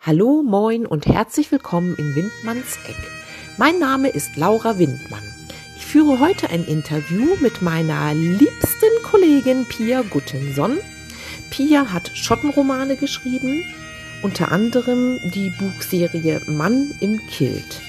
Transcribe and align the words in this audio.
Hallo, 0.00 0.44
moin 0.44 0.86
und 0.86 1.06
herzlich 1.06 1.50
willkommen 1.50 1.96
in 1.96 2.14
Windmanns 2.14 2.78
Eck. 2.86 2.96
Mein 3.56 3.80
Name 3.80 4.08
ist 4.08 4.36
Laura 4.36 4.78
Windmann. 4.78 5.22
Ich 5.76 5.84
führe 5.84 6.20
heute 6.20 6.48
ein 6.50 6.64
Interview 6.64 7.36
mit 7.40 7.60
meiner 7.60 8.14
liebsten 8.14 9.02
Kollegin 9.02 9.64
Pia 9.64 10.02
Guttenson. 10.02 10.78
Pia 11.50 11.92
hat 11.92 12.12
Schottenromane 12.14 12.94
geschrieben, 12.96 13.64
unter 14.22 14.52
anderem 14.52 15.18
die 15.34 15.50
Buchserie 15.50 16.40
Mann 16.46 16.94
im 17.00 17.20
Kilt. 17.26 17.80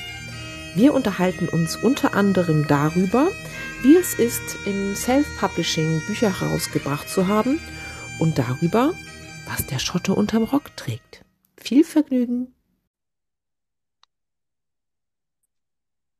Wir 0.73 0.95
unterhalten 0.95 1.47
uns 1.47 1.75
unter 1.75 2.15
anderem 2.15 2.65
darüber, 2.67 3.27
wie 3.83 3.95
es 3.95 4.15
ist, 4.15 4.57
im 4.65 4.95
Self-Publishing 4.95 6.01
Bücher 6.07 6.41
herausgebracht 6.41 7.07
zu 7.09 7.27
haben 7.27 7.59
und 8.17 8.39
darüber, 8.39 8.93
was 9.47 9.67
der 9.67 9.77
Schotte 9.77 10.15
unterm 10.15 10.43
Rock 10.43 10.75
trägt. 10.75 11.26
Viel 11.67 11.83
Vergnügen! 11.83 12.55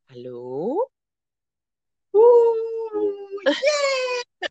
Hallo? 0.10 0.90
Uh, 2.12 2.20
yeah. 3.48 4.50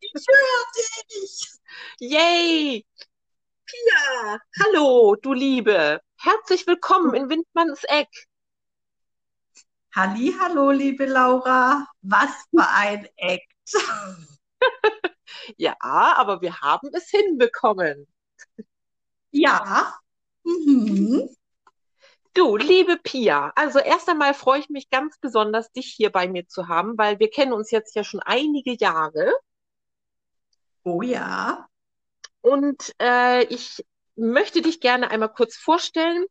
ich 0.00 0.26
höre 0.28 0.72
dich! 1.08 1.48
Yay! 1.98 2.86
Pia, 3.64 4.38
hallo, 4.62 5.16
du 5.16 5.32
Liebe. 5.32 6.02
Herzlich 6.18 6.66
willkommen 6.66 7.14
in 7.14 7.30
Windmanns 7.30 7.82
Eck. 7.84 8.10
Halli, 9.96 10.36
hallo, 10.38 10.72
liebe 10.72 11.06
Laura. 11.06 11.86
Was 12.02 12.28
für 12.50 12.68
ein 12.68 13.08
Act. 13.16 13.72
ja, 15.56 15.74
aber 15.80 16.42
wir 16.42 16.60
haben 16.60 16.90
es 16.92 17.08
hinbekommen. 17.08 18.06
Ja. 19.30 19.94
Mhm. 20.44 21.28
Du, 22.34 22.56
liebe 22.56 22.96
Pia, 22.96 23.52
also 23.56 23.80
erst 23.80 24.08
einmal 24.08 24.34
freue 24.34 24.60
ich 24.60 24.68
mich 24.68 24.88
ganz 24.88 25.18
besonders, 25.18 25.72
dich 25.72 25.92
hier 25.96 26.10
bei 26.10 26.28
mir 26.28 26.46
zu 26.46 26.68
haben, 26.68 26.96
weil 26.96 27.18
wir 27.18 27.28
kennen 27.28 27.52
uns 27.52 27.72
jetzt 27.72 27.96
ja 27.96 28.04
schon 28.04 28.20
einige 28.20 28.74
Jahre. 28.74 29.32
Oh 30.84 31.02
ja. 31.02 31.66
Und 32.40 32.94
äh, 33.00 33.44
ich 33.44 33.84
möchte 34.16 34.62
dich 34.62 34.80
gerne 34.80 35.10
einmal 35.10 35.32
kurz 35.32 35.56
vorstellen. 35.56 36.24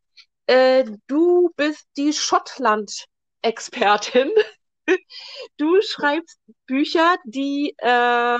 Äh, 0.47 0.85
du 1.07 1.51
bist 1.55 1.87
die 1.97 2.13
Schottland-Expertin. 2.13 4.31
Du 5.57 5.79
schreibst 5.83 6.39
Bücher, 6.65 7.15
die 7.23 7.75
äh, 7.77 8.39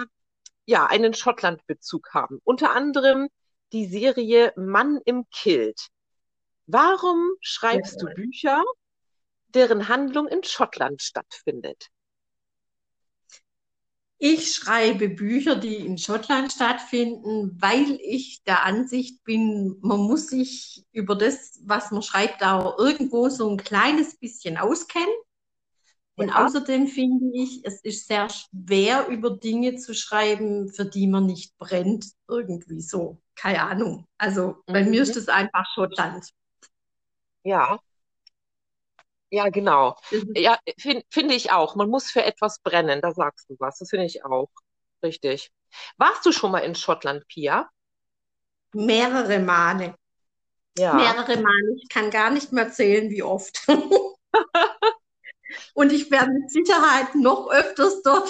ja 0.66 0.86
einen 0.88 1.14
Schottland-Bezug 1.14 2.10
haben. 2.12 2.40
Unter 2.44 2.76
anderem 2.76 3.30
die 3.72 3.86
Serie 3.86 4.54
Mann 4.56 5.00
im 5.06 5.26
Kilt. 5.32 5.90
Warum 6.66 7.32
schreibst 7.42 8.02
ja. 8.02 8.08
du 8.08 8.14
Bücher, 8.14 8.64
deren 9.50 9.88
Handlung 9.88 10.28
in 10.28 10.44
Schottland 10.44 11.02
stattfindet? 11.02 11.90
Ich 14.22 14.54
schreibe 14.54 15.08
Bücher, 15.08 15.56
die 15.56 15.78
in 15.78 15.98
Schottland 15.98 16.52
stattfinden, 16.52 17.56
weil 17.62 17.98
ich 18.04 18.44
der 18.44 18.66
Ansicht 18.66 19.24
bin, 19.24 19.78
man 19.80 20.02
muss 20.02 20.28
sich 20.28 20.86
über 20.92 21.16
das, 21.16 21.58
was 21.64 21.92
man 21.92 22.02
schreibt, 22.02 22.44
auch 22.44 22.78
irgendwo 22.78 23.30
so 23.30 23.50
ein 23.50 23.56
kleines 23.56 24.18
bisschen 24.18 24.58
auskennen. 24.58 25.08
Und 26.16 26.28
ja. 26.28 26.46
außerdem 26.46 26.88
finde 26.88 27.32
ich, 27.34 27.62
es 27.64 27.80
ist 27.82 28.08
sehr 28.08 28.28
schwer, 28.30 29.08
über 29.08 29.32
Dinge 29.32 29.78
zu 29.78 29.96
schreiben, 29.96 30.68
für 30.68 30.84
die 30.84 31.08
man 31.08 31.26
nicht 31.26 31.58
brennt, 31.58 32.08
irgendwie 32.28 32.82
so. 32.82 33.22
Keine 33.40 33.64
Ahnung. 33.64 34.06
Also 34.18 34.62
bei 34.66 34.84
mhm. 34.84 34.90
mir 34.90 35.02
ist 35.02 35.16
es 35.16 35.30
einfach 35.30 35.66
Schottland. 35.74 36.30
Ja. 37.44 37.80
Ja, 39.32 39.48
genau. 39.50 39.96
Ja, 40.36 40.60
finde 40.78 41.06
find 41.10 41.32
ich 41.32 41.52
auch. 41.52 41.76
Man 41.76 41.90
muss 41.90 42.12
für 42.12 42.24
etwas 42.24 42.60
brennen, 42.60 43.00
da 43.00 43.14
sagst 43.14 43.50
du 43.50 43.56
was. 43.60 43.80
Das 43.80 43.90
finde 43.90 44.06
ich 44.06 44.26
auch. 44.26 44.50
Richtig. 45.02 45.52
Warst 45.98 46.26
du 46.26 46.34
schon 46.34 46.52
mal 46.52 46.60
in 46.60 46.76
Schottland, 46.76 47.26
Pia? 47.28 47.70
Mehrere 48.74 49.40
Male. 49.40 49.96
Ja. 50.78 50.96
Mehrere 50.96 51.38
Male. 51.38 51.76
Ich 51.78 51.88
kann 51.88 52.12
gar 52.12 52.32
nicht 52.32 52.52
mehr 52.52 52.70
zählen, 52.72 53.10
wie 53.10 53.24
oft. 53.24 53.66
Und 55.74 55.94
ich 55.94 56.12
werde 56.12 56.32
mit 56.32 56.52
Sicherheit 56.52 57.16
noch 57.16 57.50
öfters 57.50 58.02
dort, 58.02 58.30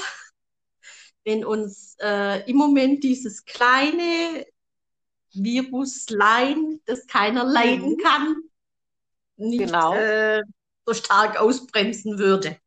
wenn 1.23 1.43
uns 1.43 1.95
äh, 1.99 2.47
im 2.47 2.57
Moment 2.57 3.03
dieses 3.03 3.45
kleine 3.45 4.45
Viruslein, 5.33 6.81
das 6.85 7.07
keiner 7.07 7.43
leiden 7.43 7.91
mhm. 7.91 7.97
kann, 7.97 8.35
nicht 9.37 9.65
genau. 9.65 9.93
äh, 9.93 10.41
so 10.85 10.93
stark 10.93 11.39
ausbremsen 11.39 12.17
würde. 12.17 12.57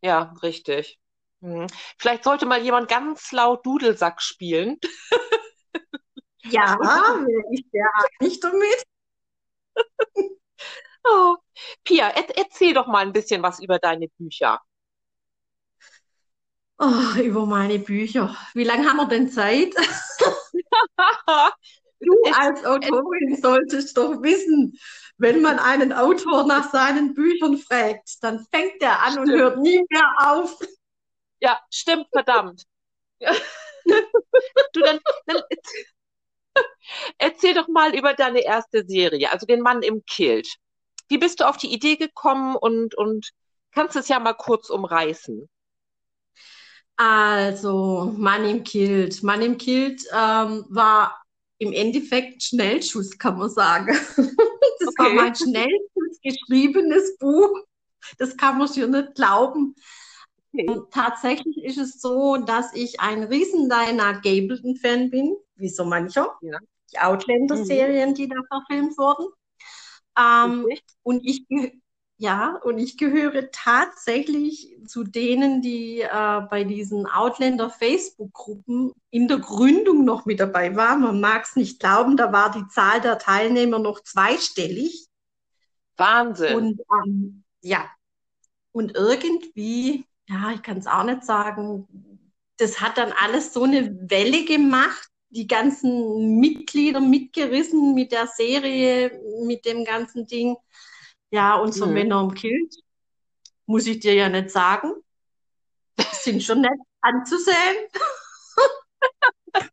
Ja, 0.00 0.34
richtig. 0.42 0.98
Hm. 1.40 1.66
Vielleicht 1.98 2.24
sollte 2.24 2.46
mal 2.46 2.62
jemand 2.62 2.88
ganz 2.88 3.32
laut 3.32 3.64
Dudelsack 3.66 4.22
spielen. 4.22 4.78
Ja, 6.44 6.78
ich 7.52 7.66
wäre 7.72 8.08
nicht 8.20 8.42
damit. 8.42 8.84
Oh. 11.06 11.36
Pia, 11.84 12.08
er 12.08 12.38
erzähl 12.38 12.72
doch 12.72 12.86
mal 12.86 13.00
ein 13.00 13.12
bisschen 13.12 13.42
was 13.42 13.60
über 13.60 13.78
deine 13.78 14.08
Bücher. 14.08 14.62
Oh, 16.78 17.20
über 17.22 17.44
meine 17.44 17.78
Bücher. 17.78 18.34
Wie 18.54 18.64
lange 18.64 18.88
haben 18.88 18.96
wir 18.96 19.06
denn 19.06 19.28
Zeit? 19.28 19.74
du 22.00 22.22
als 22.34 22.64
Autorin 22.64 23.40
solltest 23.40 23.96
doch 23.96 24.22
wissen, 24.22 24.78
wenn 25.16 25.42
man 25.42 25.58
einen 25.58 25.92
Autor 25.92 26.44
nach 26.44 26.70
seinen 26.70 27.14
Büchern 27.14 27.58
fragt, 27.58 28.22
dann 28.22 28.46
fängt 28.52 28.82
er 28.82 29.00
an 29.00 29.12
stimmt. 29.12 29.28
und 29.28 29.38
hört 29.38 29.58
nie 29.58 29.84
mehr 29.88 30.12
auf. 30.18 30.58
Ja, 31.40 31.60
stimmt, 31.70 32.06
verdammt. 32.12 32.64
du, 33.20 34.80
dann, 34.80 35.00
dann 35.26 35.42
erzähl 37.18 37.54
doch 37.54 37.68
mal 37.68 37.94
über 37.94 38.14
deine 38.14 38.40
erste 38.40 38.84
Serie, 38.86 39.30
also 39.32 39.46
den 39.46 39.60
Mann 39.60 39.82
im 39.82 40.04
Kilt. 40.04 40.48
Wie 41.08 41.18
bist 41.18 41.40
du 41.40 41.48
auf 41.48 41.56
die 41.56 41.72
Idee 41.72 41.96
gekommen 41.96 42.56
und, 42.56 42.94
und 42.96 43.30
kannst 43.72 43.96
es 43.96 44.08
ja 44.08 44.18
mal 44.18 44.34
kurz 44.34 44.70
umreißen? 44.70 45.48
Also, 46.96 48.14
Mann 48.16 48.44
im 48.44 48.62
Kilt. 48.62 49.22
Mann 49.22 49.42
im 49.42 49.58
Kilt 49.58 50.02
ähm, 50.12 50.64
war 50.68 51.22
im 51.58 51.72
Endeffekt 51.72 52.42
Schnellschuss, 52.42 53.18
kann 53.18 53.38
man 53.38 53.50
sagen. 53.50 53.96
Das 54.80 54.88
okay. 54.88 55.16
war 55.16 55.22
mein 55.22 55.34
Schnellschuss 55.34 56.20
geschriebenes 56.22 57.16
Buch. 57.18 57.60
Das 58.18 58.36
kann 58.36 58.58
man 58.58 58.68
sich 58.68 58.86
nicht 58.86 59.14
glauben. 59.14 59.74
Okay. 60.52 60.68
Und 60.68 60.90
tatsächlich 60.92 61.62
ist 61.64 61.78
es 61.78 62.00
so, 62.00 62.36
dass 62.36 62.74
ich 62.74 63.00
ein 63.00 63.22
riesen 63.22 63.68
Diana 63.68 64.12
Gableton-Fan 64.12 65.10
bin, 65.10 65.36
wie 65.56 65.68
so 65.68 65.84
mancher. 65.84 66.36
Ja. 66.42 66.58
Die 66.92 66.98
Outlander-Serien, 66.98 68.10
mhm. 68.10 68.14
die 68.14 68.28
da 68.28 68.36
verfilmt 68.48 68.98
wurden. 68.98 69.26
Ähm, 70.18 70.66
und 71.02 71.24
ich, 71.24 71.46
ja, 72.24 72.58
und 72.64 72.78
ich 72.78 72.96
gehöre 72.96 73.50
tatsächlich 73.50 74.74
zu 74.86 75.04
denen, 75.04 75.60
die 75.60 76.00
äh, 76.00 76.40
bei 76.48 76.64
diesen 76.64 77.06
Outlander 77.06 77.68
Facebook-Gruppen 77.68 78.92
in 79.10 79.28
der 79.28 79.40
Gründung 79.40 80.06
noch 80.06 80.24
mit 80.24 80.40
dabei 80.40 80.74
waren. 80.74 81.02
Man 81.02 81.20
mag 81.20 81.44
es 81.44 81.54
nicht 81.54 81.80
glauben, 81.80 82.16
da 82.16 82.32
war 82.32 82.50
die 82.50 82.66
Zahl 82.68 83.02
der 83.02 83.18
Teilnehmer 83.18 83.78
noch 83.78 84.00
zweistellig. 84.00 85.06
Wahnsinn. 85.98 86.56
Und 86.56 86.80
ähm, 87.06 87.44
ja, 87.60 87.90
und 88.72 88.94
irgendwie, 88.96 90.06
ja, 90.26 90.52
ich 90.54 90.62
kann 90.62 90.78
es 90.78 90.86
auch 90.86 91.04
nicht 91.04 91.24
sagen, 91.24 91.86
das 92.56 92.80
hat 92.80 92.96
dann 92.96 93.12
alles 93.12 93.52
so 93.52 93.64
eine 93.64 93.94
Welle 94.08 94.46
gemacht, 94.46 95.10
die 95.28 95.46
ganzen 95.46 96.40
Mitglieder 96.40 97.00
mitgerissen 97.00 97.94
mit 97.94 98.12
der 98.12 98.28
Serie, 98.28 99.20
mit 99.44 99.66
dem 99.66 99.84
ganzen 99.84 100.26
Ding. 100.26 100.56
Ja, 101.30 101.56
unsere 101.56 101.86
mhm. 101.88 101.94
Männer 101.94 102.20
im 102.20 102.34
Kilt, 102.34 102.74
muss 103.66 103.86
ich 103.86 104.00
dir 104.00 104.14
ja 104.14 104.28
nicht 104.28 104.50
sagen, 104.50 104.92
sind 106.12 106.42
schon 106.42 106.60
nett 106.60 106.78
anzusehen. 107.00 107.88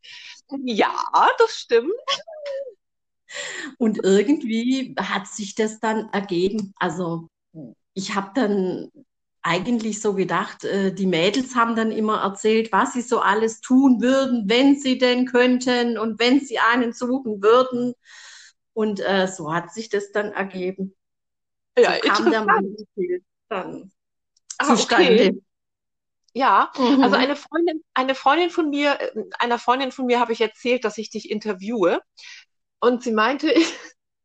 ja, 0.66 0.94
das 1.38 1.52
stimmt. 1.52 1.92
Und 3.78 4.04
irgendwie 4.04 4.96
hat 5.00 5.28
sich 5.28 5.56
das 5.56 5.80
dann 5.80 6.10
ergeben. 6.10 6.74
Also 6.78 7.28
ich 7.94 8.16
habe 8.16 8.32
dann 8.36 8.92
eigentlich 9.42 10.02
so 10.02 10.14
gedacht, 10.14 10.64
äh, 10.66 10.94
die 10.94 11.08
Mädels 11.08 11.56
haben 11.56 11.76
dann 11.76 11.92
immer 11.92 12.22
erzählt, 12.22 12.72
was 12.72 12.94
sie 12.94 13.02
so 13.02 13.20
alles 13.20 13.60
tun 13.62 14.02
würden, 14.02 14.44
wenn 14.48 14.78
sie 14.78 14.98
denn 14.98 15.26
könnten 15.26 15.98
und 15.98 16.20
wenn 16.20 16.40
sie 16.40 16.60
einen 16.60 16.94
suchen 16.94 17.42
würden. 17.42 17.94
Und 18.74 19.00
äh, 19.00 19.28
so 19.28 19.54
hat 19.54 19.74
sich 19.74 19.90
das 19.90 20.12
dann 20.12 20.32
ergeben. 20.32 20.96
Ja, 21.82 21.96
so 21.96 22.10
kam 22.10 22.32
der 22.32 22.46
Mann 22.46 22.76
dann 23.50 23.92
ah, 24.58 24.66
zustande. 24.66 25.14
Okay. 25.14 25.42
Ja, 26.34 26.72
mhm. 26.78 27.04
also 27.04 27.16
eine 27.18 27.36
Freundin, 27.36 27.84
eine 27.94 28.16
Freundin 28.16 28.50
von 28.50 28.70
mir, 28.70 28.98
einer 29.38 29.60
Freundin 29.60 29.92
von 29.92 30.06
mir 30.06 30.20
habe 30.20 30.32
ich 30.32 30.40
erzählt, 30.40 30.86
dass 30.86 30.98
ich 30.98 31.10
dich 31.10 31.30
interviewe. 31.30 32.02
Und 32.80 33.04
sie 33.04 33.12
meinte, 33.12 33.54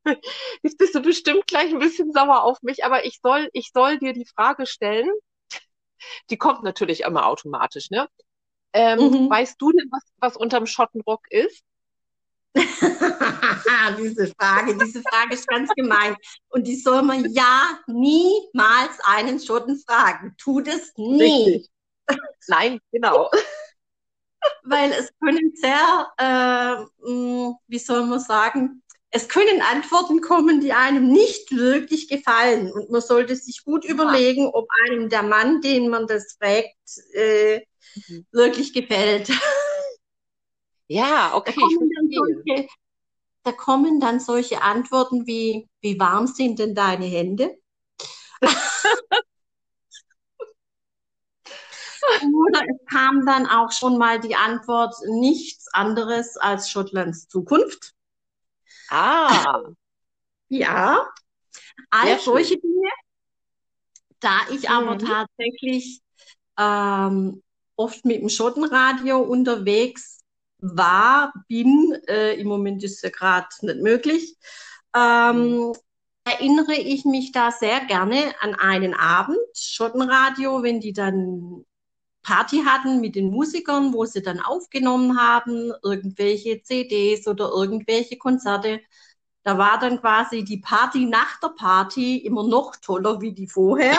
jetzt 0.63 0.79
bist 0.79 0.95
du 0.95 1.01
bestimmt 1.01 1.47
gleich 1.47 1.73
ein 1.73 1.81
bisschen 1.81 2.13
sauer 2.13 2.45
auf 2.45 2.63
mich, 2.63 2.85
aber 2.85 3.05
ich 3.05 3.19
soll, 3.23 3.49
ich 3.53 3.73
soll 3.73 3.99
dir 3.99 4.13
die 4.13 4.27
Frage 4.27 4.67
stellen. 4.67 5.11
Die 6.31 6.37
kommt 6.37 6.63
natürlich 6.63 7.01
immer 7.01 7.27
automatisch, 7.27 7.91
ne? 7.91 8.09
Ähm, 8.73 8.99
mhm. 8.99 9.31
Weißt 9.31 9.57
du 9.59 9.73
denn, 9.73 9.89
was, 9.91 10.03
was 10.19 10.37
unterm 10.37 10.67
Schottenrock 10.67 11.23
ist? 11.31 11.65
diese 13.99 14.33
Frage, 14.39 14.77
diese 14.77 15.03
Frage 15.03 15.35
ist 15.35 15.47
ganz 15.47 15.71
gemein. 15.75 16.17
Und 16.49 16.67
die 16.67 16.77
soll 16.77 17.03
man 17.03 17.31
ja 17.33 17.79
niemals 17.87 18.99
einen 19.05 19.39
Schotten 19.41 19.79
fragen. 19.79 20.35
Tut 20.39 20.69
es 20.69 20.93
nie. 20.97 21.67
Richtig. 22.09 22.27
Nein, 22.49 22.81
genau. 22.93 23.31
Weil 24.63 24.93
es 24.93 25.11
können 25.23 25.53
sehr, 25.55 26.09
äh, 26.19 27.05
hm, 27.05 27.57
wie 27.67 27.79
soll 27.79 28.07
man 28.07 28.21
sagen, 28.21 28.83
es 29.11 29.29
können 29.29 29.63
Antworten 29.63 30.21
kommen, 30.21 30.61
die 30.61 30.73
einem 30.73 31.09
nicht 31.11 31.51
wirklich 31.57 32.09
gefallen. 32.09 32.71
Und 32.71 32.91
man 32.91 33.01
sollte 33.01 33.35
sich 33.35 33.65
gut 33.65 33.85
überlegen, 33.85 34.47
ob 34.47 34.69
einem 34.85 35.09
der 35.09 35.23
Mann, 35.23 35.61
den 35.63 35.89
man 35.89 36.07
das 36.07 36.37
fragt, 36.39 36.77
äh, 37.15 37.61
mhm. 38.09 38.27
wirklich 38.33 38.73
gefällt. 38.73 39.31
Ja, 40.89 41.35
okay. 41.35 41.55
Da 41.55 41.61
kommen, 41.61 41.91
solche, 42.13 42.69
da 43.43 43.53
kommen, 43.53 44.01
dann 44.01 44.21
solche, 44.21 44.63
Antworten 44.63 45.27
wie, 45.27 45.69
wie 45.81 45.99
warm 45.99 46.27
sind 46.27 46.59
denn 46.59 46.75
deine 46.75 47.07
Hände? 47.07 47.57
Oder 52.23 52.63
es 52.69 52.77
kam 52.89 53.27
dann 53.27 53.47
auch 53.47 53.73
schon 53.73 53.99
mal 53.99 54.21
die 54.21 54.37
Antwort 54.37 54.95
nichts 55.09 55.67
anderes 55.73 56.37
als 56.37 56.71
Schottlands 56.71 57.27
Zukunft. 57.29 57.95
Ah. 58.89 59.63
ja. 60.49 61.09
All 61.91 62.21
solche 62.21 62.59
Dinge. 62.59 62.91
Da 64.21 64.41
ich 64.51 64.63
mhm. 64.63 64.75
aber 64.75 64.99
tatsächlich 64.99 66.01
ähm, 66.59 67.43
oft 67.75 68.05
mit 68.05 68.23
dem 68.23 68.29
Schottenradio 68.29 69.19
unterwegs 69.19 70.16
war, 70.75 71.33
bin, 71.49 71.97
äh, 72.09 72.35
im 72.41 72.49
Moment 72.49 72.83
ist 72.83 72.97
es 72.97 73.03
ja 73.03 73.11
gerade 73.11 73.47
nicht 73.63 73.83
möglich, 73.83 74.37
ähm, 74.95 75.73
erinnere 76.25 76.75
ich 76.75 77.05
mich 77.05 77.33
da 77.33 77.53
sehr 77.53 77.81
gerne 77.85 78.35
an 78.41 78.55
einen 78.55 78.95
Abend, 78.95 79.39
Schottenradio, 79.55 80.63
wenn 80.63 80.81
die 80.81 80.93
dann 80.93 81.65
Party 82.27 82.65
hatten 82.65 83.01
mit 83.01 83.15
den 83.15 83.31
Musikern, 83.31 83.93
wo 83.93 84.05
sie 84.05 84.21
dann 84.21 84.41
aufgenommen 84.41 85.21
haben, 85.21 85.73
irgendwelche 85.85 86.61
CDs 86.61 87.29
oder 87.29 87.51
irgendwelche 87.51 88.19
Konzerte. 88.19 88.81
Da 89.45 89.59
war 89.59 89.79
dann 89.79 90.01
quasi 90.01 90.43
die 90.43 90.59
Party 90.59 91.07
nach 91.07 91.39
der 91.39 91.51
Party 91.51 92.17
immer 92.19 92.43
noch 92.43 92.75
toller 92.77 93.21
wie 93.21 93.33
die 93.33 93.47
vorher. 93.47 93.97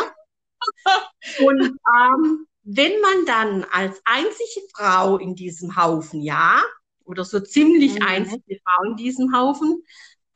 Und 1.45 1.61
ähm, 1.97 2.47
wenn 2.69 2.99
man 2.99 3.25
dann 3.25 3.63
als 3.71 4.01
einzige 4.03 4.67
Frau 4.75 5.17
in 5.17 5.35
diesem 5.35 5.77
Haufen, 5.77 6.21
ja, 6.21 6.61
oder 7.05 7.23
so 7.23 7.39
ziemlich 7.39 7.95
mhm. 7.95 8.05
einzige 8.05 8.59
Frau 8.61 8.83
in 8.89 8.97
diesem 8.97 9.33
Haufen, 9.33 9.83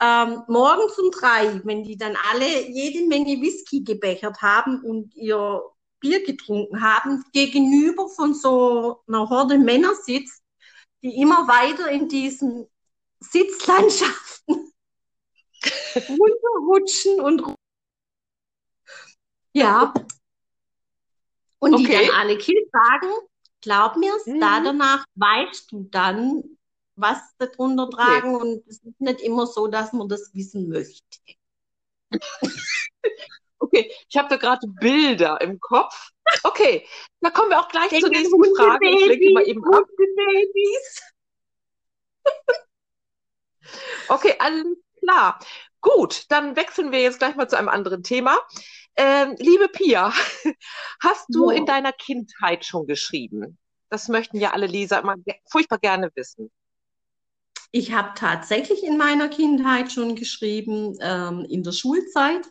ähm, 0.02 0.42
morgens 0.48 0.98
um 0.98 1.12
drei, 1.12 1.60
wenn 1.66 1.84
die 1.84 1.98
dann 1.98 2.16
alle 2.32 2.70
jede 2.70 3.06
Menge 3.06 3.42
Whisky 3.42 3.84
gebechert 3.84 4.42
haben 4.42 4.82
und 4.82 5.14
ihr 5.14 5.62
Bier 6.00 6.24
getrunken 6.24 6.82
haben, 6.82 7.22
gegenüber 7.34 8.08
von 8.08 8.34
so 8.34 9.02
einer 9.08 9.30
Horde 9.30 9.60
Männer 9.60 9.94
sitzt, 9.94 10.42
die 11.04 11.20
immer 11.22 11.50
weiter 11.50 11.90
in 11.92 12.08
diesen 12.08 12.66
Sitzlandschaften 13.20 14.72
runterrutschen 15.96 17.20
und 17.20 17.56
ja. 19.54 19.94
Und 21.62 21.76
okay. 21.76 21.84
die 21.86 22.08
dann 22.08 22.16
alle 22.16 22.38
Kill 22.38 22.68
sagen, 22.72 23.12
glaub 23.62 23.96
mir, 23.96 24.14
mhm. 24.26 24.40
da 24.40 24.60
danach 24.62 25.06
weißt 25.16 25.72
du 25.72 25.88
dann, 25.92 26.44
was 26.96 27.20
darunter 27.38 27.84
okay. 27.84 27.96
tragen 27.96 28.36
und 28.36 28.68
es 28.68 28.80
ist 28.80 29.00
nicht 29.00 29.22
immer 29.22 29.46
so, 29.46 29.68
dass 29.68 29.94
man 29.94 30.10
das 30.10 30.34
wissen 30.34 30.70
möchte. 30.70 31.20
Okay, 33.64 33.92
ich 34.10 34.18
habe 34.18 34.28
da 34.28 34.38
gerade 34.38 34.68
Bilder 34.68 35.40
im 35.40 35.60
Kopf. 35.60 36.10
Okay, 36.44 36.86
da 37.22 37.30
kommen 37.30 37.52
wir 37.52 37.60
auch 37.60 37.70
gleich 37.70 37.90
zur 37.90 38.10
nächsten 38.10 38.56
Frage. 38.56 38.90
Ich 38.90 39.06
lege 39.06 39.34
mal 39.34 39.48
eben 39.48 39.64
ab. 39.72 39.84
Babys. 39.98 41.02
okay, 44.10 44.36
alles 44.40 44.66
klar. 45.00 45.40
Gut, 45.80 46.26
dann 46.30 46.56
wechseln 46.56 46.92
wir 46.92 47.02
jetzt 47.02 47.20
gleich 47.20 47.36
mal 47.36 47.48
zu 47.48 47.56
einem 47.56 47.70
anderen 47.70 48.02
Thema. 48.02 48.38
Ähm, 48.96 49.36
liebe 49.40 49.70
Pia, 49.70 50.12
hast 51.02 51.26
du 51.30 51.50
ja. 51.50 51.58
in 51.58 51.66
deiner 51.66 51.94
Kindheit 51.94 52.66
schon 52.66 52.88
geschrieben? 52.88 53.58
Das 53.90 54.08
möchten 54.08 54.38
ja 54.38 54.52
alle 54.52 54.68
Leser 54.68 55.00
immer 55.00 55.16
furchtbar 55.50 55.80
gerne 55.80 56.10
wissen. 56.16 56.52
Ich 57.72 57.94
habe 57.94 58.12
tatsächlich 58.16 58.84
in 58.84 58.98
meiner 58.98 59.30
Kindheit 59.30 59.92
schon 59.92 60.16
geschrieben, 60.16 60.98
ähm, 61.02 61.46
in 61.50 61.64
der 61.64 61.72
Schulzeit 61.72 62.46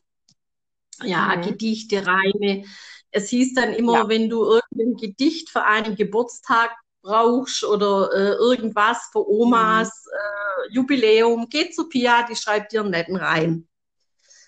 ja, 1.03 1.37
mhm. 1.37 1.43
Gedichte, 1.43 2.07
Reime. 2.07 2.65
Es 3.11 3.29
hieß 3.29 3.55
dann 3.55 3.73
immer, 3.73 4.01
ja. 4.01 4.09
wenn 4.09 4.29
du 4.29 4.45
irgendein 4.45 4.97
Gedicht 4.97 5.51
für 5.51 5.65
einen 5.65 5.97
Geburtstag 5.97 6.71
brauchst 7.03 7.65
oder 7.65 8.11
äh, 8.13 8.33
irgendwas 8.35 9.09
für 9.13 9.27
Omas 9.29 9.89
mhm. 9.89 10.73
äh, 10.73 10.75
Jubiläum, 10.75 11.49
geh 11.51 11.71
zu 11.71 11.89
Pia, 11.89 12.23
die 12.25 12.37
schreibt 12.37 12.73
dir 12.73 12.81
einen 12.81 12.91
netten 12.91 13.17
Reim. 13.17 13.67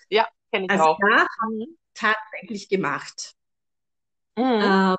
Ja, 0.09 0.27
kenne 0.51 0.65
ich 0.65 0.71
also 0.71 0.83
auch. 0.83 0.99
Haben 1.01 1.57
wir 1.57 1.67
tatsächlich 1.93 2.69
gemacht. 2.69 3.35
Mhm. 4.35 4.43
Äh, 4.43 4.95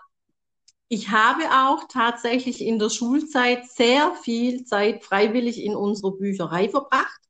ich 0.88 1.10
habe 1.10 1.44
auch 1.50 1.88
tatsächlich 1.88 2.60
in 2.60 2.78
der 2.78 2.90
Schulzeit 2.90 3.68
sehr 3.68 4.14
viel 4.22 4.64
Zeit 4.64 5.04
freiwillig 5.04 5.62
in 5.62 5.74
unserer 5.74 6.12
Bücherei 6.12 6.68
verbracht. 6.68 7.20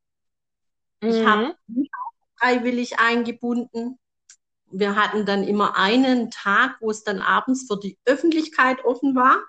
Ich 1.01 1.17
mhm. 1.17 1.27
habe 1.27 1.57
mich 1.67 1.91
auch 1.93 2.39
freiwillig 2.39 2.99
eingebunden 2.99 3.99
wir 4.75 4.97
hatten 4.97 5.25
dann 5.25 5.45
immer 5.45 5.77
einen 5.77 6.31
Tag, 6.31 6.77
wo 6.81 6.91
es 6.91 7.05
dann 7.05 7.21
abends 7.21 7.67
für 7.69 7.79
die 7.79 7.97
Öffentlichkeit 8.05 8.85
offen 8.85 9.15
war. 9.15 9.43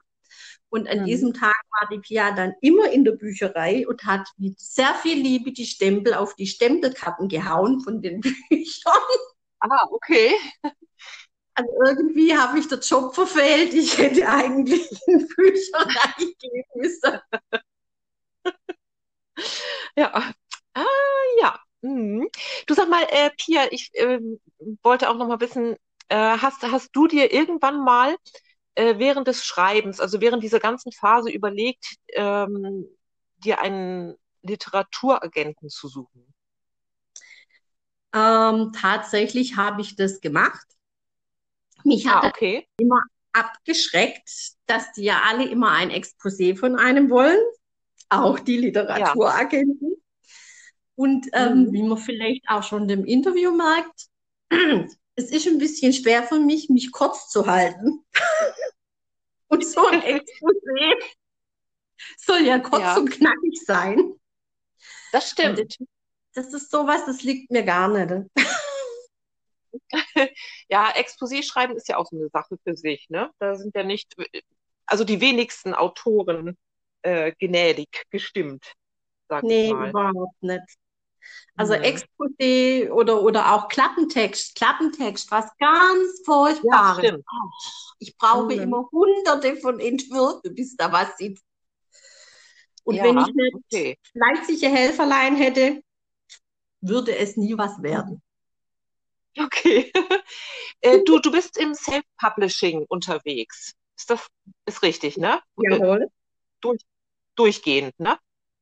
Und 0.70 0.88
an 0.88 1.02
mhm. 1.02 1.06
diesem 1.06 1.34
Tag 1.34 1.56
war 1.72 1.90
die 1.92 2.00
Pia 2.00 2.32
dann 2.32 2.54
immer 2.62 2.92
in 2.92 3.04
der 3.06 3.14
Bücherei 3.14 3.88
und 3.88 4.04
hat 4.04 4.28
mit 4.38 4.60
sehr 4.60 4.94
viel 4.96 5.18
Liebe 5.18 5.52
die 5.52 5.66
Stempel 5.66 6.14
auf 6.14 6.36
die 6.36 6.48
Stempelkarten 6.48 7.28
gehauen 7.28 7.82
von 7.82 8.02
den 8.02 8.22
Büchern. 8.50 8.94
Ah, 9.70 9.88
okay. 9.92 10.38
Also 11.54 11.70
irgendwie 11.86 12.36
habe 12.38 12.60
ich 12.60 12.68
den 12.68 12.80
Job 12.82 13.16
verfehlt. 13.16 13.74
Ich 13.74 13.98
hätte 13.98 14.28
eigentlich 14.28 14.90
in 15.08 15.28
Bücherei 15.28 16.14
gehen 16.40 16.64
müssen. 16.76 17.20
Ja. 19.96 20.34
Ah, 20.74 20.84
ja. 21.42 21.60
Mhm. 21.82 22.28
Du 22.68 22.74
sag 22.74 22.90
mal, 22.90 23.04
äh, 23.10 23.30
Pia, 23.38 23.68
ich 23.72 23.92
äh, 23.94 24.20
wollte 24.84 25.10
auch 25.10 25.16
noch 25.18 25.28
mal 25.28 25.40
wissen, 25.40 25.76
äh, 26.10 26.16
hast, 26.38 26.64
hast 26.64 26.90
du 26.96 27.08
dir 27.08 27.32
irgendwann 27.34 27.84
mal 27.84 28.16
äh, 28.76 29.00
während 29.00 29.28
des 29.28 29.46
Schreibens, 29.46 30.00
also 30.00 30.22
während 30.22 30.44
dieser 30.44 30.60
ganzen 30.60 30.92
Phase 30.92 31.32
überlegt, 31.32 31.96
ähm, 32.14 32.86
dir 33.38 33.62
einen 33.62 34.16
Literaturagenten 34.44 35.70
zu 35.70 35.88
suchen? 35.88 36.35
Ähm, 38.16 38.72
tatsächlich 38.72 39.58
habe 39.58 39.82
ich 39.82 39.98
das 39.98 40.22
gemacht. 40.22 40.66
Mich 41.84 42.08
hat 42.08 42.24
ah, 42.24 42.28
okay. 42.30 42.66
immer 42.80 43.02
abgeschreckt, 43.34 44.30
dass 44.66 44.94
die 44.94 45.04
ja 45.04 45.22
alle 45.26 45.48
immer 45.48 45.72
ein 45.72 45.92
Exposé 45.92 46.58
von 46.58 46.80
einem 46.80 47.10
wollen, 47.10 47.38
auch 48.10 48.40
die 48.40 48.58
Literaturagenten. 48.58 49.92
Ja. 49.92 49.98
Und 50.96 51.28
ähm, 51.34 51.66
mhm. 51.66 51.74
wie 51.74 51.84
man 51.84 51.98
vielleicht 51.98 52.46
auch 52.48 52.64
schon 52.64 52.90
im 52.90 53.04
Interview 53.04 53.52
merkt, 53.52 54.08
es 55.16 55.30
ist 55.30 55.46
ein 55.48 55.58
bisschen 55.58 55.92
schwer 55.92 56.24
für 56.24 56.40
mich, 56.40 56.70
mich 56.70 56.94
kurz 56.94 57.30
zu 57.30 57.46
halten. 57.46 58.06
und 59.48 59.66
so 59.66 59.86
ein 59.88 60.02
Exposé 60.02 60.94
soll 62.18 62.42
ja 62.42 62.60
kurz 62.60 62.82
ja. 62.82 62.96
und 62.96 63.12
knackig 63.12 63.62
sein. 63.66 64.14
Das 65.12 65.30
stimmt. 65.30 65.78
Das 66.36 66.54
ist 66.54 66.70
sowas, 66.70 67.06
das 67.06 67.24
liegt 67.24 67.50
mir 67.50 67.64
gar 67.64 67.88
nicht. 67.88 68.30
ja, 70.70 70.92
Exposé 70.96 71.44
schreiben 71.44 71.76
ist 71.76 71.88
ja 71.88 71.98
auch 71.98 72.06
so 72.06 72.18
eine 72.18 72.30
Sache 72.30 72.58
für 72.64 72.76
sich, 72.76 73.08
ne? 73.10 73.32
Da 73.40 73.56
sind 73.56 73.76
ja 73.76 73.84
nicht, 73.84 74.16
also 74.86 75.04
die 75.04 75.22
wenigsten 75.22 75.74
Autoren 75.74 76.58
äh, 77.04 77.32
gnädig 77.40 78.06
gestimmt, 78.10 78.74
sag 79.30 79.44
nee, 79.44 79.68
ich 79.68 79.74
mal. 79.74 79.84
Nee, 79.84 79.90
überhaupt 79.90 80.44
nicht. 80.44 80.78
Also 81.56 81.76
mhm. 81.76 81.84
Exposé 81.84 82.92
oder, 82.92 83.24
oder 83.24 83.54
auch 83.54 83.70
Klappentext, 83.70 84.56
Klappentext, 84.56 85.32
was 85.32 85.50
ganz 85.58 86.22
Furchtbares. 86.26 87.04
Ja, 87.04 87.18
ich 88.00 88.16
brauche 88.18 88.54
mhm. 88.54 88.62
immer 88.62 88.90
hunderte 88.92 89.56
von 89.56 89.80
Entwürfen, 89.80 90.54
bis 90.54 90.76
da 90.76 90.92
was 90.92 91.18
sitzt. 91.18 91.46
Und 92.84 92.96
ja, 92.96 93.06
wenn 93.06 93.18
ich 93.18 93.34
nicht 93.34 93.56
okay. 93.56 93.98
fleißige 94.12 94.70
Helferlein 94.70 95.36
hätte, 95.36 95.82
würde 96.88 97.18
es 97.18 97.38
nie 97.38 97.58
was 97.58 97.82
werden. 97.82 98.22
Okay. 99.38 99.92
äh, 100.82 101.04
du, 101.04 101.20
du 101.20 101.32
bist 101.32 101.58
im 101.58 101.74
Self-Publishing 101.74 102.86
unterwegs. 102.88 103.74
Ist 103.98 104.10
das 104.10 104.28
ist 104.66 104.82
richtig, 104.82 105.18
ne? 105.18 105.40
Jawohl. 105.58 106.10
Durch, 106.62 106.82
durchgehend, 107.36 108.00
ne? 108.00 108.18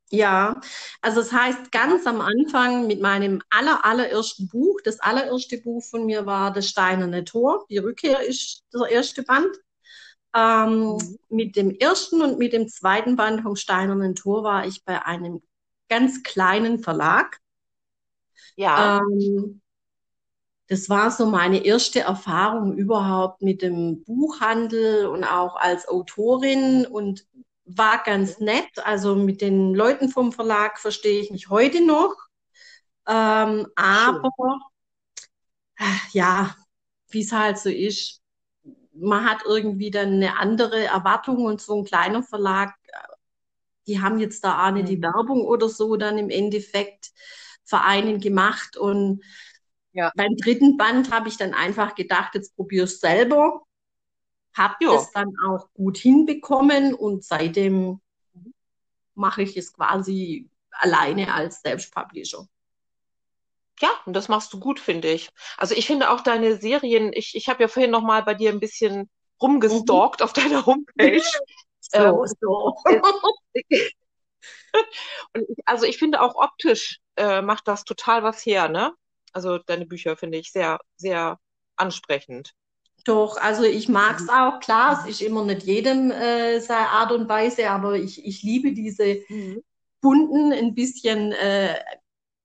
Ja, 0.10 0.62
also 1.02 1.22
es 1.22 1.30
das 1.30 1.40
heißt 1.40 1.72
ganz 1.72 2.06
am 2.06 2.22
Anfang 2.22 2.86
mit 2.86 3.02
meinem 3.02 3.42
aller, 3.50 3.84
allerersten 3.84 4.48
Buch, 4.48 4.80
das 4.84 5.00
allererste 5.00 5.58
Buch 5.58 5.84
von 5.84 6.06
mir 6.06 6.28
war 6.28 6.54
Das 6.54 6.70
Steinerne 6.70 7.24
Tor. 7.24 7.66
Die 7.70 7.80
Rückkehr 7.80 8.22
ist 8.22 8.64
der 8.74 8.90
erste 8.90 9.24
Band. 9.24 9.58
Ähm, 10.36 10.98
mhm. 10.98 11.18
Mit 11.30 11.56
dem 11.56 11.72
ersten 11.72 12.22
und 12.22 12.38
mit 12.38 12.54
dem 12.54 12.68
zweiten 12.68 13.16
Band 13.16 13.42
vom 13.42 13.56
Steinernen 13.56 14.14
Tor 14.14 14.44
war 14.44 14.68
ich 14.68 14.84
bei 14.84 15.04
einem 15.04 15.42
ganz 15.90 16.22
kleinen 16.22 16.84
Verlag. 16.84 17.40
Ja. 18.56 19.00
Ähm, 19.00 19.62
das 20.68 20.90
war 20.90 21.12
so 21.12 21.26
meine 21.26 21.66
erste 21.66 22.00
Erfahrung 22.02 22.78
überhaupt 22.78 23.42
mit 23.42 23.62
dem 23.62 24.04
Buchhandel 24.04 25.08
und 25.08 25.24
auch 25.24 25.56
als 25.56 25.88
Autorin 25.88 26.86
und 26.86 27.26
war 27.66 28.02
ganz 28.04 28.40
nett. 28.40 28.80
Also 28.84 29.16
mit 29.16 29.42
den 29.42 29.76
Leuten 29.76 30.10
vom 30.10 30.32
Verlag 30.32 30.80
verstehe 30.80 31.22
ich 31.22 31.32
mich 31.32 31.50
heute 31.50 31.86
noch. 31.86 32.16
Ähm, 33.08 33.68
aber 33.76 34.32
äh, 35.78 35.84
ja, 36.12 36.56
wie 37.10 37.22
es 37.22 37.32
halt 37.32 37.58
so 37.58 37.70
ist, 37.70 38.22
man 38.94 39.26
hat 39.30 39.44
irgendwie 39.46 39.92
dann 39.92 40.14
eine 40.14 40.38
andere 40.38 40.86
Erwartung 40.86 41.46
und 41.46 41.62
so 41.62 41.78
ein 41.80 41.86
kleiner 41.86 42.24
Verlag, 42.24 42.74
äh, 42.88 42.98
die 43.88 44.02
haben 44.02 44.20
jetzt 44.20 44.44
da 44.44 44.68
auch 44.68 44.72
nicht 44.72 44.88
die 44.88 44.98
mhm. 44.98 45.04
Werbung 45.04 45.42
oder 45.42 45.68
so 45.70 45.98
dann 45.98 46.18
im 46.18 46.30
Endeffekt 46.30 47.12
Vereinen 47.64 48.20
gemacht 48.20 48.78
und 48.78 49.24
ja. 49.94 50.12
beim 50.16 50.36
dritten 50.36 50.78
Band 50.78 51.12
habe 51.12 51.30
ich 51.30 51.38
dann 51.38 51.54
einfach 51.54 51.96
gedacht, 51.96 52.36
jetzt 52.36 52.56
probier's 52.56 53.00
selber 53.00 53.62
habe 54.56 54.86
es 54.86 55.12
dann 55.12 55.34
auch 55.48 55.68
gut 55.74 55.98
hinbekommen 55.98 56.94
und 56.94 57.24
seitdem 57.24 58.00
mache 59.16 59.42
ich 59.42 59.58
es 59.58 59.74
quasi 59.74 60.50
alleine 60.72 61.34
als 61.34 61.62
Selbstpublisher. 61.62 62.48
Ja, 63.80 63.90
und 64.06 64.14
das 64.14 64.30
machst 64.30 64.54
du 64.54 64.60
gut, 64.60 64.80
finde 64.80 65.10
ich. 65.10 65.30
Also 65.58 65.74
ich 65.76 65.88
finde 65.88 66.12
auch 66.12 66.22
deine 66.22 66.58
Serien, 66.58 67.12
ich, 67.14 67.36
ich 67.36 67.50
habe 67.50 67.64
ja 67.64 67.68
vorhin 67.68 67.92
noch 67.92 68.04
mal 68.04 68.24
bei 68.24 68.36
dir 68.36 68.52
ein 68.52 68.60
bisschen 68.60 69.10
rumgestalkt 69.42 70.20
mhm. 70.20 70.24
auf 70.24 70.34
deiner 70.34 70.66
Homepage. 70.66 71.22
so, 71.80 71.98
ähm, 71.98 72.28
so. 72.40 72.76
und 75.34 75.50
ich, 75.50 75.58
also 75.66 75.86
ich 75.86 75.98
finde 75.98 76.22
auch 76.22 76.36
optisch 76.36 77.00
äh, 77.16 77.42
macht 77.42 77.68
das 77.68 77.84
total 77.84 78.24
was 78.24 78.46
her, 78.46 78.70
ne? 78.70 78.94
Also 79.32 79.58
deine 79.58 79.86
Bücher 79.86 80.16
finde 80.16 80.38
ich 80.38 80.52
sehr, 80.52 80.80
sehr 80.96 81.40
ansprechend. 81.76 82.54
Doch, 83.06 83.38
also 83.38 83.64
ich 83.64 83.90
mag 83.90 84.18
es 84.18 84.24
mhm. 84.24 84.30
auch, 84.30 84.60
klar, 84.60 85.00
es 85.00 85.10
ist 85.10 85.22
immer 85.22 85.44
nicht 85.44 85.64
jedem 85.64 86.12
äh, 86.12 86.60
seine 86.60 86.90
Art 86.90 87.12
und 87.12 87.28
Weise, 87.28 87.70
aber 87.70 87.96
ich, 87.96 88.26
ich 88.26 88.44
liebe 88.44 88.74
diese 88.74 89.22
mhm. 89.28 89.62
bunten, 90.00 90.54
ein 90.54 90.74
bisschen 90.74 91.34
äh, 91.34 91.76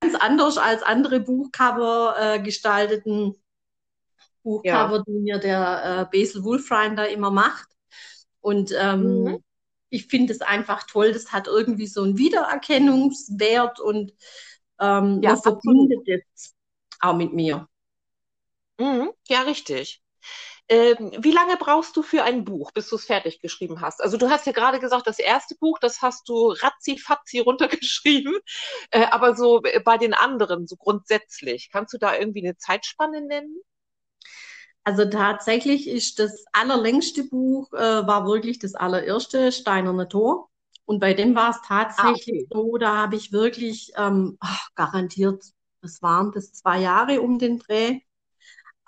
ganz 0.00 0.14
anders 0.16 0.58
als 0.58 0.82
andere 0.82 1.20
Buchcover 1.20 2.16
äh, 2.18 2.40
gestalteten 2.40 3.36
Buchcover, 4.42 4.96
ja. 4.96 5.02
die 5.06 5.18
mir 5.18 5.38
der 5.38 6.08
äh, 6.10 6.16
Basil 6.16 6.42
Wolfrein 6.42 6.96
da 6.96 7.04
immer 7.04 7.30
macht. 7.30 7.68
Und 8.40 8.72
ähm, 8.76 9.22
mhm. 9.24 9.44
ich 9.90 10.06
finde 10.06 10.32
es 10.32 10.40
einfach 10.40 10.84
toll, 10.84 11.12
das 11.12 11.32
hat 11.32 11.46
irgendwie 11.46 11.86
so 11.86 12.02
einen 12.02 12.18
Wiedererkennungswert 12.18 13.78
und 13.78 14.12
ähm, 14.80 15.20
ja, 15.22 15.36
verbindet 15.36 16.06
es 16.34 16.54
auch 17.00 17.16
mit 17.16 17.32
mir. 17.32 17.68
Mhm. 18.78 19.10
Ja, 19.28 19.42
richtig. 19.42 20.02
Ähm, 20.68 21.12
wie 21.18 21.32
lange 21.32 21.56
brauchst 21.56 21.96
du 21.96 22.02
für 22.02 22.24
ein 22.24 22.44
Buch, 22.44 22.72
bis 22.72 22.88
du 22.90 22.96
es 22.96 23.06
fertig 23.06 23.40
geschrieben 23.40 23.80
hast? 23.80 24.02
Also 24.02 24.18
du 24.18 24.28
hast 24.30 24.46
ja 24.46 24.52
gerade 24.52 24.80
gesagt, 24.80 25.06
das 25.06 25.18
erste 25.18 25.54
Buch, 25.56 25.78
das 25.78 26.02
hast 26.02 26.28
du 26.28 26.50
ratzi-fatzi 26.50 27.38
runtergeschrieben, 27.40 28.38
äh, 28.90 29.06
aber 29.06 29.34
so 29.34 29.62
bei 29.84 29.98
den 29.98 30.14
anderen, 30.14 30.66
so 30.66 30.76
grundsätzlich, 30.76 31.70
kannst 31.72 31.94
du 31.94 31.98
da 31.98 32.16
irgendwie 32.16 32.44
eine 32.46 32.56
Zeitspanne 32.58 33.22
nennen? 33.22 33.56
Also 34.84 35.04
tatsächlich 35.06 35.88
ist 35.88 36.18
das 36.18 36.44
allerlängste 36.52 37.24
Buch, 37.24 37.72
äh, 37.72 38.06
war 38.06 38.26
wirklich 38.26 38.58
das 38.58 38.74
allererste, 38.74 39.52
Steinerne 39.52 40.08
Tor. 40.08 40.50
Und 40.88 41.00
bei 41.00 41.12
dem 41.12 41.34
war 41.34 41.50
es 41.50 41.60
tatsächlich 41.66 42.46
ah, 42.50 42.56
okay. 42.56 42.68
so, 42.70 42.78
da 42.78 42.96
habe 42.96 43.16
ich 43.16 43.30
wirklich 43.30 43.92
ähm, 43.96 44.38
ach, 44.40 44.68
garantiert, 44.74 45.44
das 45.82 46.00
waren 46.02 46.32
das 46.32 46.52
zwei 46.52 46.80
Jahre 46.80 47.20
um 47.20 47.38
den 47.38 47.58
Dreh 47.58 48.00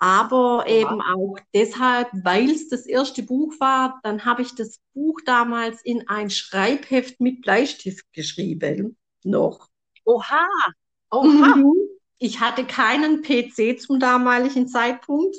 aber 0.01 0.65
ja. 0.67 0.77
eben 0.77 0.99
auch 0.99 1.37
deshalb, 1.53 2.09
weil 2.23 2.49
es 2.49 2.69
das 2.69 2.87
erste 2.87 3.21
Buch 3.21 3.53
war, 3.59 3.99
dann 4.01 4.25
habe 4.25 4.41
ich 4.41 4.55
das 4.55 4.79
Buch 4.95 5.21
damals 5.27 5.83
in 5.83 6.07
ein 6.09 6.31
Schreibheft 6.31 7.21
mit 7.21 7.43
Bleistift 7.43 8.11
geschrieben. 8.11 8.97
Noch. 9.23 9.69
Oha! 10.03 10.47
Oha! 11.11 11.55
Mhm. 11.55 11.73
Ich 12.17 12.39
hatte 12.39 12.65
keinen 12.65 13.21
PC 13.21 13.79
zum 13.79 13.99
damaligen 13.99 14.67
Zeitpunkt. 14.67 15.35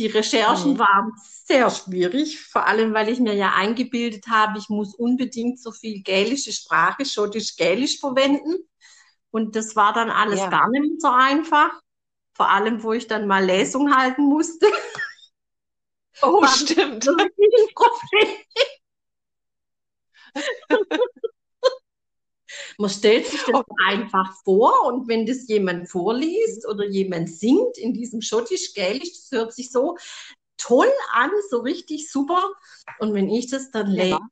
Die 0.00 0.06
Recherchen 0.06 0.72
mhm. 0.72 0.78
waren 0.78 1.12
sehr 1.44 1.68
schwierig, 1.68 2.40
vor 2.40 2.66
allem 2.66 2.94
weil 2.94 3.10
ich 3.10 3.20
mir 3.20 3.34
ja 3.34 3.52
eingebildet 3.54 4.28
habe, 4.28 4.58
ich 4.58 4.70
muss 4.70 4.94
unbedingt 4.94 5.60
so 5.60 5.72
viel 5.72 6.02
gälische 6.02 6.52
Sprache, 6.52 7.04
schottisch-gälisch 7.04 8.00
verwenden. 8.00 8.56
Und 9.30 9.56
das 9.56 9.76
war 9.76 9.92
dann 9.92 10.08
alles 10.08 10.40
ja. 10.40 10.48
gar 10.48 10.70
nicht 10.70 11.02
so 11.02 11.08
einfach 11.08 11.70
vor 12.32 12.48
allem, 12.48 12.82
wo 12.82 12.94
ich 12.94 13.08
dann 13.08 13.26
mal 13.26 13.44
Lesung 13.44 13.94
halten 13.94 14.22
musste. 14.22 14.66
Oh, 16.22 16.46
stimmt. 16.48 17.06
Man 22.80 22.88
stellt 22.88 23.26
sich 23.26 23.42
das 23.42 23.60
oh. 23.60 23.74
einfach 23.86 24.42
vor 24.42 24.86
und 24.86 25.06
wenn 25.06 25.26
das 25.26 25.46
jemand 25.48 25.86
vorliest 25.90 26.66
oder 26.66 26.86
jemand 26.86 27.28
singt 27.28 27.76
in 27.76 27.92
diesem 27.92 28.22
schottisch-gälisch, 28.22 29.10
das 29.10 29.28
hört 29.32 29.52
sich 29.52 29.70
so 29.70 29.98
toll 30.56 30.90
an, 31.12 31.30
so 31.50 31.58
richtig 31.58 32.10
super. 32.10 32.42
Und 32.98 33.12
wenn 33.12 33.28
ich 33.28 33.50
das 33.50 33.70
dann 33.70 33.88
lese, 33.88 34.08
ja. 34.08 34.28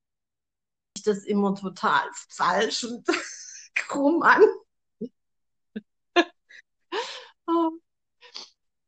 ich 0.96 1.02
das 1.02 1.24
immer 1.24 1.54
total 1.56 2.00
falsch 2.30 2.84
und 2.84 3.06
krumm 3.74 4.22
an. 4.22 4.42
Oh. 7.46 7.72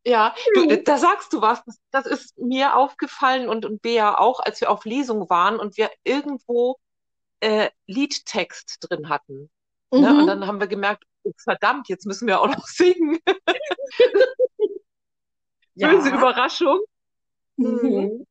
Ja, 0.07 0.35
du, 0.55 0.65
mhm. 0.65 0.85
da 0.85 0.97
sagst 0.97 1.35
du 1.35 1.43
was. 1.43 1.63
Das, 1.67 1.79
das 1.91 2.07
ist 2.07 2.39
mir 2.39 2.77
aufgefallen 2.77 3.51
und, 3.51 3.67
und 3.67 3.83
Bea 3.83 4.19
auch, 4.19 4.41
als 4.41 4.63
wir 4.63 4.71
auf 4.71 4.87
Lesung 4.87 5.29
waren 5.29 5.61
und 5.61 5.77
wir 5.77 5.91
irgendwo 6.03 6.79
äh, 7.41 7.71
Liedtext 7.87 8.79
drin 8.81 9.09
hatten. 9.09 9.51
Mhm. 9.91 10.01
Ne? 10.01 10.19
Und 10.19 10.27
dann 10.27 10.47
haben 10.47 10.61
wir 10.61 10.67
gemerkt, 10.67 11.05
oh, 11.23 11.33
verdammt, 11.37 11.89
jetzt 11.89 12.07
müssen 12.07 12.27
wir 12.27 12.41
auch 12.41 12.49
noch 12.49 12.67
singen. 12.67 13.19
ja. 15.75 15.89
Böse 15.89 16.11
Überraschung. 16.11 16.81
Mhm. 17.57 17.81
mhm. 17.83 18.27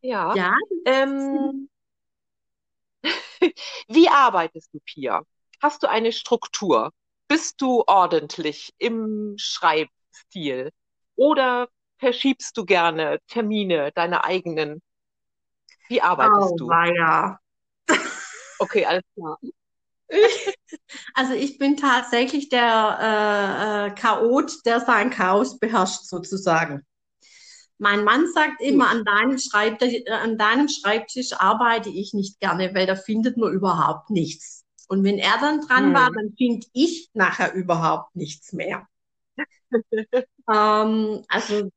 Ja. 0.00 0.34
ja. 0.36 0.54
Ähm, 0.84 1.68
wie 3.88 4.08
arbeitest 4.08 4.72
du, 4.72 4.78
Pia? 4.84 5.22
Hast 5.60 5.82
du 5.82 5.88
eine 5.88 6.12
Struktur? 6.12 6.92
Bist 7.28 7.60
du 7.60 7.82
ordentlich 7.86 8.72
im 8.78 9.34
Schreiben? 9.36 9.90
Stil? 10.12 10.70
Oder 11.16 11.68
verschiebst 11.98 12.56
du 12.56 12.64
gerne 12.64 13.18
Termine, 13.26 13.90
deine 13.92 14.24
eigenen? 14.24 14.80
Wie 15.88 16.00
arbeitest 16.00 16.52
oh, 16.52 16.56
du? 16.56 16.68
Weia. 16.68 17.40
Okay, 18.58 18.84
alles 18.84 19.04
klar. 19.14 19.38
Also 21.14 21.32
ich 21.32 21.58
bin 21.58 21.76
tatsächlich 21.76 22.48
der 22.48 23.88
äh, 23.88 23.88
äh, 23.88 23.94
Chaot, 23.94 24.52
der 24.64 24.80
sein 24.80 25.10
Chaos 25.10 25.58
beherrscht 25.58 26.04
sozusagen. 26.04 26.86
Mein 27.78 28.04
Mann 28.04 28.26
sagt 28.32 28.60
immer, 28.60 28.88
an 28.88 29.04
deinem, 29.04 29.38
Schreibtisch, 29.38 29.94
äh, 30.06 30.10
an 30.10 30.38
deinem 30.38 30.68
Schreibtisch 30.68 31.32
arbeite 31.32 31.90
ich 31.90 32.14
nicht 32.14 32.40
gerne, 32.40 32.74
weil 32.74 32.86
da 32.86 32.94
findet 32.94 33.36
man 33.36 33.52
überhaupt 33.52 34.10
nichts. 34.10 34.64
Und 34.88 35.04
wenn 35.04 35.18
er 35.18 35.38
dann 35.40 35.60
dran 35.60 35.86
hm. 35.86 35.94
war, 35.94 36.10
dann 36.12 36.34
finde 36.36 36.66
ich 36.72 37.10
nachher 37.12 37.52
überhaupt 37.52 38.14
nichts 38.14 38.52
mehr. 38.52 38.86
ähm, 40.52 41.24
also 41.28 41.70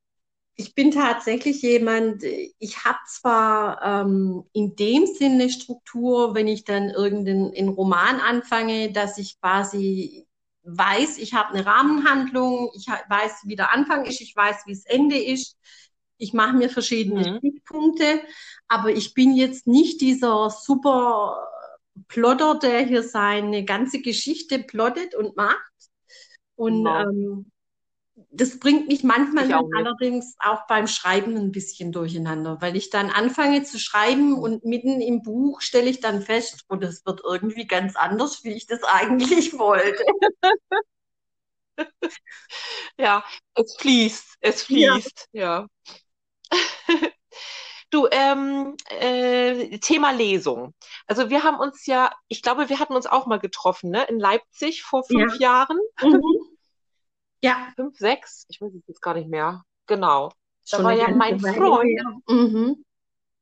ich 0.60 0.76
bin 0.76 0.92
tatsächlich 0.92 1.62
jemand, 1.62 2.22
ich 2.24 2.84
habe 2.84 2.98
zwar 3.08 3.82
ähm, 3.82 4.44
in 4.52 4.76
dem 4.76 5.06
Sinne 5.06 5.50
Struktur, 5.50 6.36
wenn 6.36 6.50
ich 6.50 6.66
dann 6.66 6.90
irgendeinen 6.90 7.70
Roman 7.70 8.20
anfange, 8.20 8.92
dass 8.92 9.18
ich 9.18 9.40
quasi 9.40 10.28
weiß, 10.64 11.18
ich 11.20 11.34
habe 11.34 11.54
eine 11.54 11.66
Rahmenhandlung, 11.66 12.72
ich 12.76 12.88
weiß, 12.88 13.44
wie 13.46 13.56
der 13.56 13.74
Anfang 13.74 14.04
ist, 14.04 14.20
ich 14.20 14.36
weiß, 14.36 14.64
wie 14.66 14.74
das 14.74 14.84
Ende 14.86 15.18
ist. 15.18 15.58
Ich 16.18 16.34
mache 16.34 16.58
mir 16.58 16.70
verschiedene 16.70 17.40
mhm. 17.42 18.36
Aber 18.68 18.90
ich 18.90 19.14
bin 19.14 19.38
jetzt 19.38 19.66
nicht 19.66 20.02
dieser 20.02 20.50
super 20.50 21.48
Plotter, 22.10 22.60
der 22.60 22.82
hier 22.82 23.04
seine 23.04 23.64
ganze 23.64 24.02
Geschichte 24.02 24.60
plottet 24.60 25.16
und 25.16 25.38
macht. 25.38 25.72
Und 26.58 26.84
Wow. 26.84 27.06
ähm, 27.08 27.52
das 28.32 28.60
bringt 28.60 28.88
mich 28.88 29.04
manchmal 29.04 29.54
auch 29.54 29.70
allerdings 29.78 30.36
auch 30.40 30.68
beim 30.68 30.88
Schreiben 30.88 31.36
ein 31.38 31.52
bisschen 31.52 31.92
durcheinander, 31.92 32.58
weil 32.62 32.76
ich 32.76 32.90
dann 32.90 33.10
anfange 33.10 33.64
zu 33.64 33.80
schreiben 33.80 34.34
und 34.34 34.66
mitten 34.66 35.02
im 35.02 35.22
Buch 35.24 35.62
stelle 35.62 35.90
ich 35.90 36.00
dann 36.00 36.22
fest, 36.22 36.66
oh, 36.70 36.76
das 36.76 37.06
wird 37.06 37.22
irgendwie 37.24 37.68
ganz 37.68 37.96
anders, 37.96 38.44
wie 38.44 38.54
ich 38.54 38.68
das 38.68 38.84
eigentlich 38.86 39.58
wollte. 39.60 40.04
Ja, 42.98 43.24
es 43.56 43.76
fließt, 43.80 44.38
es 44.42 44.64
Ja. 44.68 44.98
fließt, 44.98 45.30
ja. 45.34 45.68
Du, 47.92 48.08
ähm, 48.12 48.76
äh, 48.90 49.80
Thema 49.80 50.12
Lesung. 50.12 50.76
Also 51.08 51.30
wir 51.30 51.44
haben 51.44 51.60
uns 51.60 51.86
ja, 51.88 52.12
ich 52.28 52.42
glaube, 52.44 52.70
wir 52.70 52.80
hatten 52.80 52.96
uns 52.96 53.08
auch 53.08 53.26
mal 53.26 53.40
getroffen, 53.40 53.92
ne, 53.92 54.04
in 54.06 54.20
Leipzig 54.20 54.84
vor 54.84 55.04
fünf 55.04 55.40
Jahren, 55.40 55.80
Mhm. 56.02 56.49
Ja, 57.42 57.72
fünf, 57.76 57.98
sechs, 57.98 58.46
ich 58.50 58.60
weiß 58.62 58.74
es 58.74 58.84
jetzt 58.88 59.02
gar 59.02 59.14
nicht 59.14 59.30
mehr. 59.30 59.64
Genau. 59.88 60.32
Da 60.70 60.78
schon 60.78 60.86
war 60.86 60.94
ja 60.94 61.08
mein 61.10 61.42
Weile 61.42 61.56
Freund. 61.56 62.02
Mhm. 62.28 62.84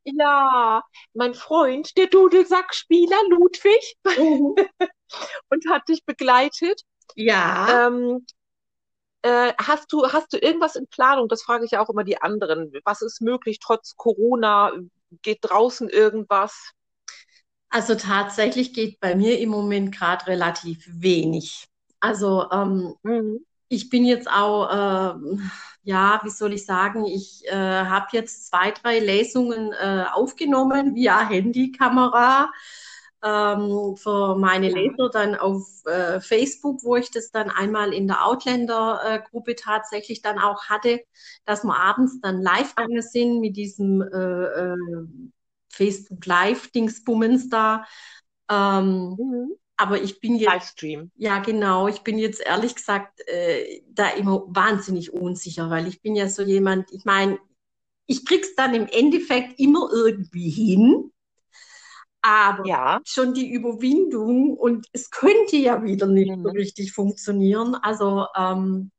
ja, 0.03 0.83
mein 1.13 1.33
Freund, 1.33 1.97
der 1.97 2.07
Dudelsackspieler 2.07 3.17
Ludwig, 3.29 3.97
Mhm. 4.05 4.55
und 5.49 5.69
hat 5.69 5.87
dich 5.89 6.05
begleitet. 6.05 6.81
Ja. 7.15 7.87
Ähm, 7.87 8.25
äh, 9.23 9.53
hast 9.59 9.91
du, 9.91 10.05
hast 10.11 10.33
du 10.33 10.37
irgendwas 10.37 10.75
in 10.75 10.87
Planung? 10.87 11.27
Das 11.29 11.43
frage 11.43 11.65
ich 11.65 11.71
ja 11.71 11.81
auch 11.83 11.89
immer 11.89 12.03
die 12.03 12.21
anderen. 12.21 12.71
Was 12.85 13.01
ist 13.01 13.21
möglich 13.21 13.59
trotz 13.59 13.95
Corona? 13.95 14.71
Geht 15.21 15.39
draußen 15.41 15.89
irgendwas? 15.89 16.71
Also 17.69 17.95
tatsächlich 17.95 18.73
geht 18.73 18.99
bei 18.99 19.15
mir 19.15 19.39
im 19.39 19.49
Moment 19.49 19.95
gerade 19.95 20.27
relativ 20.27 20.85
wenig. 20.89 21.67
Also 21.99 22.49
ähm, 22.51 22.95
Mhm. 23.03 23.45
Ich 23.69 23.89
bin 23.89 24.05
jetzt 24.05 24.29
auch, 24.29 25.15
ähm, 25.15 25.49
ja, 25.83 26.19
wie 26.23 26.29
soll 26.29 26.53
ich 26.53 26.65
sagen, 26.65 27.05
ich 27.05 27.45
äh, 27.47 27.53
habe 27.53 28.07
jetzt 28.13 28.47
zwei, 28.47 28.71
drei 28.71 28.99
Lesungen 28.99 29.73
äh, 29.73 30.05
aufgenommen 30.11 30.95
via 30.95 31.27
Handykamera 31.27 32.51
ähm, 33.23 33.95
für 33.97 34.35
meine. 34.37 34.69
Leser 34.69 35.09
dann 35.09 35.35
auf 35.35 35.63
äh, 35.85 36.19
Facebook, 36.19 36.83
wo 36.83 36.95
ich 36.95 37.11
das 37.11 37.31
dann 37.31 37.49
einmal 37.49 37.93
in 37.93 38.07
der 38.07 38.25
Outlander-Gruppe 38.25 39.55
tatsächlich 39.55 40.21
dann 40.21 40.39
auch 40.39 40.65
hatte, 40.65 41.01
dass 41.45 41.63
wir 41.63 41.75
abends 41.75 42.19
dann 42.21 42.41
live 42.41 42.75
gegangen 42.75 43.01
sind 43.01 43.39
mit 43.39 43.57
diesem 43.57 44.01
äh, 44.01 44.73
äh, 44.73 44.77
Facebook 45.69 46.25
Live-Dingsbummens 46.25 47.49
da. 47.49 47.85
Ähm, 48.49 49.15
Mhm. 49.17 49.57
Aber 49.77 50.01
ich 50.01 50.19
bin 50.19 50.35
jetzt 50.35 50.53
Livestream. 50.53 51.11
ja, 51.15 51.39
genau. 51.39 51.87
Ich 51.87 52.01
bin 52.01 52.19
jetzt 52.19 52.41
ehrlich 52.41 52.75
gesagt 52.75 53.21
äh, 53.27 53.81
da 53.89 54.09
immer 54.11 54.43
wahnsinnig 54.49 55.13
unsicher, 55.13 55.69
weil 55.69 55.87
ich 55.87 56.01
bin 56.01 56.15
ja 56.15 56.29
so 56.29 56.43
jemand, 56.43 56.91
ich 56.93 57.05
meine, 57.05 57.39
ich 58.07 58.25
krieg's 58.25 58.55
dann 58.55 58.75
im 58.75 58.87
Endeffekt 58.87 59.59
immer 59.59 59.89
irgendwie 59.93 60.49
hin, 60.49 61.11
aber 62.21 62.65
Ja. 62.65 63.01
schon 63.03 63.33
die 63.33 63.49
Überwindung 63.51 64.57
und 64.57 64.87
es 64.91 65.09
könnte 65.09 65.55
ja 65.57 65.83
wieder 65.83 66.07
nicht 66.07 66.35
so 66.43 66.49
Mhm. 66.49 66.51
richtig 66.51 66.91
funktionieren. 66.93 67.75
Also 67.75 68.25
ähm, 68.35 68.91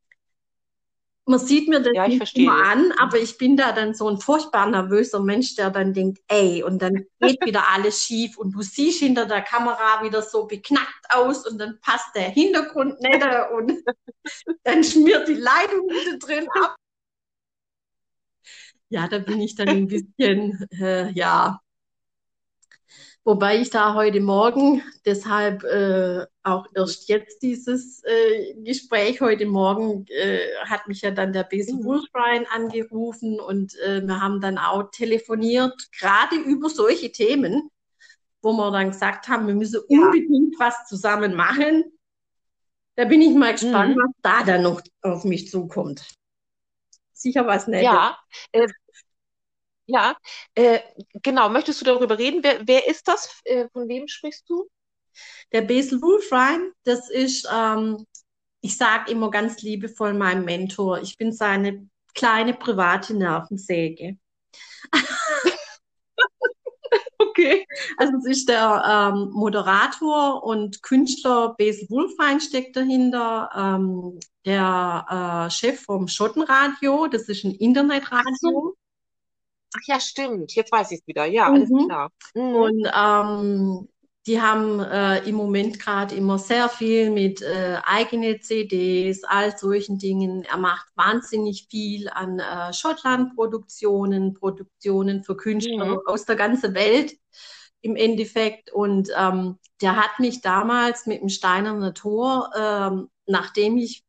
man 1.29 1.39
sieht 1.39 1.69
mir 1.69 1.81
das 1.81 1.93
Ja, 1.95 2.05
ich 2.05 2.11
nicht 2.11 2.19
verstehe 2.19 2.45
immer 2.45 2.65
an, 2.65 2.93
aber 2.99 3.19
ich 3.19 3.39
bin 3.39 3.57
da 3.57 3.73
dann 3.73 3.95
so 3.95 4.09
ein 4.09 4.19
furchtbar 4.19 4.69
nervöser 4.69 5.21
Mensch, 5.21 5.55
der 5.57 5.71
dann 5.71 5.93
denkt, 5.93 6.21
ey, 6.29 6.63
und 6.63 6.81
dann 6.81 7.07
geht 7.21 7.45
wieder 7.45 7.69
alles 7.69 8.03
schief 8.03 8.39
und 8.39 8.53
du 8.53 8.63
siehst 8.63 9.01
hinter 9.01 9.27
der 9.27 9.43
Kamera 9.43 10.03
wieder 10.03 10.23
so 10.23 10.47
beknackt 10.47 11.07
aus 11.11 11.47
und 11.47 11.59
dann 11.59 11.79
passt 11.81 12.15
der 12.15 12.31
Hintergrund 12.31 13.01
nicht 13.01 13.25
und 13.53 13.73
dann 14.65 14.83
schmiert 14.83 15.29
die 15.29 15.35
Leitung 15.35 15.89
wieder 15.89 16.19
drin 16.19 16.49
ab. 16.61 16.77
Ja, 18.91 19.07
da 19.07 19.19
bin 19.19 19.39
ich 19.43 19.55
dann 19.55 19.69
ein 19.69 19.87
bisschen, 19.87 20.67
äh, 20.81 21.11
ja. 21.11 21.61
Wobei 23.25 23.59
ich 23.61 23.69
da 23.71 23.95
heute 23.95 24.21
Morgen, 24.21 24.83
deshalb 25.05 25.63
äh, 25.65 26.25
auch 26.45 26.67
erst 26.75 27.09
jetzt 27.09 27.43
dieses 27.43 28.03
äh, 28.05 28.55
Gespräch 28.63 29.21
heute 29.21 29.45
Morgen, 29.45 30.07
äh, 30.09 30.39
hat 30.65 30.89
mich 30.89 31.03
ja 31.03 31.11
dann 31.11 31.33
der 31.35 31.43
Basil 31.45 31.75
Mhm. 31.77 31.85
Wolfrein 31.85 32.47
angerufen 32.47 33.39
und 33.39 33.77
äh, 33.81 34.01
wir 34.01 34.21
haben 34.21 34.41
dann 34.41 34.57
auch 34.57 34.91
telefoniert, 34.93 35.75
gerade 35.99 36.37
über 36.37 36.71
solche 36.71 37.13
Themen, 37.13 37.69
wo 38.41 38.53
wir 38.53 38.71
dann 38.71 38.93
gesagt 38.93 39.29
haben, 39.29 39.47
wir 39.47 39.55
müssen 39.55 39.83
Ja. 39.89 40.01
unbedingt 40.07 40.59
was 40.59 40.87
zusammen 40.87 41.35
machen. 41.35 41.85
Da 42.97 43.05
bin 43.05 43.21
ich 43.21 43.35
mal 43.35 43.53
gespannt, 43.53 43.95
Mhm. 43.97 44.01
was 44.01 44.11
da 44.23 44.43
dann 44.43 44.63
noch 44.63 44.81
auf 45.03 45.25
mich 45.25 45.51
zukommt. 45.51 46.09
Sicher 47.13 47.47
was 47.47 47.67
Nettes. 47.67 47.85
Ja. 47.85 48.19
Ja. 49.89 50.17
Äh, 50.55 50.81
genau. 51.23 51.49
Möchtest 51.49 51.81
du 51.81 51.85
darüber 51.87 52.19
reden? 52.19 52.43
Wer, 52.43 52.61
wer 52.67 52.87
ist 52.87 53.09
das? 53.09 53.41
Äh, 53.45 53.69
von 53.73 53.89
wem 53.89 54.07
sprichst 54.07 54.49
du? 54.49 54.69
Der 55.53 55.63
Basil 55.63 56.01
Wolfrein, 56.03 56.73
das 56.85 57.11
ist, 57.11 57.49
ähm, 57.53 58.07
ich 58.61 58.77
sage 58.77 59.11
immer 59.11 59.31
ganz 59.31 59.63
liebevoll 59.63 60.13
mein 60.13 60.45
Mentor. 60.45 61.01
Ich 61.01 61.17
bin 61.17 61.33
seine 61.33 61.89
kleine 62.15 62.55
private 62.55 63.15
Nervensäge. 63.15 64.19
Okay. 67.21 67.67
Also 67.97 68.13
es 68.19 68.27
ist 68.27 68.49
der 68.49 69.13
ähm, 69.13 69.31
Moderator 69.33 70.43
und 70.45 70.83
Künstler 70.83 71.55
Basil 71.59 71.89
Wolfrein 71.91 72.41
steckt 72.41 72.77
dahinter, 72.77 73.51
ähm, 73.57 74.21
der 74.45 75.47
äh, 75.49 75.51
Chef 75.51 75.83
vom 75.83 76.09
Schottenradio, 76.09 77.07
das 77.09 77.29
ist 77.29 77.45
ein 77.45 77.55
Internetradio. 77.55 78.77
Ach 79.79 79.87
ja, 79.87 80.01
stimmt. 80.01 80.55
Jetzt 80.55 80.73
weiß 80.73 80.91
ich 80.93 81.01
es 81.01 81.07
wieder. 81.07 81.25
Ja, 81.27 81.53
alles 81.53 81.71
Mhm. 81.71 81.77
klar. 81.77 82.11
Mhm. 82.35 82.55
Und 82.55 82.87
ähm, 82.95 83.89
die 84.27 84.41
haben 84.41 84.81
äh, 84.81 85.19
im 85.29 85.37
Moment 85.37 85.79
gerade 85.79 86.15
immer 86.15 86.39
sehr 86.39 86.69
viel 86.69 87.11
mit 87.11 87.41
äh, 87.43 87.79
eigene 87.85 88.41
CDs, 88.41 89.25
all 89.25 89.57
solchen 89.57 89.99
Dingen. 89.99 90.45
Er 90.45 90.59
macht 90.59 90.87
wahnsinnig 90.97 91.67
viel 91.71 92.09
an 92.11 92.39
äh, 92.39 92.73
Schottland-Produktionen, 92.73 94.35
Produktionen 94.35 95.23
für 95.25 95.37
Künstler 95.37 95.87
Mhm. 95.87 96.01
aus 96.07 96.25
der 96.25 96.37
ganzen 96.37 96.75
Welt 96.75 97.15
im 97.81 97.97
Endeffekt. 97.97 98.73
Und 98.73 99.11
ähm, 99.17 99.59
der 99.81 99.97
hat 99.97 100.19
mich 100.19 100.41
damals 100.41 101.07
mit 101.07 101.21
dem 101.23 101.29
Steinerner 101.29 101.95
Tor, 101.95 102.51
ähm, 102.59 103.09
nachdem 103.27 103.77
ich 103.79 104.05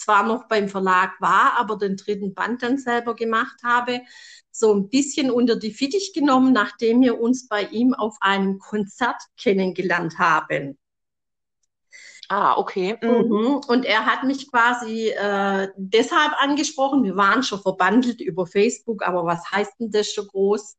zwar 0.00 0.26
noch 0.26 0.48
beim 0.48 0.68
Verlag 0.68 1.20
war, 1.20 1.58
aber 1.58 1.76
den 1.76 1.96
dritten 1.96 2.34
Band 2.34 2.62
dann 2.62 2.78
selber 2.78 3.14
gemacht 3.14 3.56
habe, 3.64 4.00
so 4.50 4.74
ein 4.74 4.88
bisschen 4.88 5.30
unter 5.30 5.56
die 5.56 5.72
Fittich 5.72 6.12
genommen, 6.12 6.52
nachdem 6.52 7.00
wir 7.02 7.20
uns 7.20 7.48
bei 7.48 7.64
ihm 7.64 7.94
auf 7.94 8.16
einem 8.20 8.58
Konzert 8.58 9.22
kennengelernt 9.36 10.18
haben. 10.18 10.78
Ah, 12.28 12.56
okay. 12.58 12.96
Mhm. 13.02 13.08
Mhm. 13.08 13.60
Und 13.66 13.84
er 13.84 14.06
hat 14.06 14.22
mich 14.24 14.50
quasi 14.50 15.08
äh, 15.08 15.68
deshalb 15.76 16.32
angesprochen. 16.40 17.02
Wir 17.02 17.16
waren 17.16 17.42
schon 17.42 17.60
verbandelt 17.60 18.20
über 18.20 18.46
Facebook, 18.46 19.02
aber 19.02 19.24
was 19.24 19.50
heißt 19.50 19.72
denn 19.80 19.90
das 19.90 20.12
schon 20.12 20.28
groß? 20.28 20.76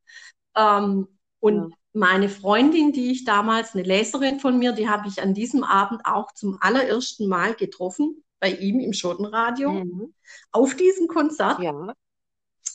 Ähm, 0.56 1.08
und 1.40 1.70
Ja. 1.70 1.76
meine 1.92 2.28
Freundin, 2.30 2.92
die 2.92 3.10
ich 3.12 3.24
damals, 3.24 3.74
eine 3.74 3.82
Leserin 3.82 4.40
von 4.40 4.58
mir, 4.58 4.72
die 4.72 4.88
habe 4.88 5.08
ich 5.08 5.20
an 5.20 5.34
diesem 5.34 5.62
Abend 5.62 6.06
auch 6.06 6.32
zum 6.32 6.56
allerersten 6.60 7.28
Mal 7.28 7.54
getroffen, 7.54 8.24
bei 8.42 8.50
ihm 8.50 8.80
im 8.80 8.92
Schottenradio, 8.92 9.70
Mhm. 9.70 10.12
auf 10.50 10.74
diesem 10.74 11.06
Konzert. 11.06 11.60
Ja. 11.60 11.94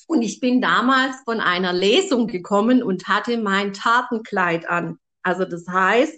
Und 0.08 0.21
ich 0.21 0.39
bin 0.39 0.62
damals 0.62 1.17
von 1.25 1.41
einer 1.41 1.73
Lesung 1.73 2.27
gekommen 2.27 2.82
und 2.82 3.10
hatte 3.10 3.38
mein 3.38 3.73
Tatenkleid 3.73 4.67
an. 4.69 4.97
Also 5.23 5.43
das 5.43 5.67
heißt, 5.67 6.15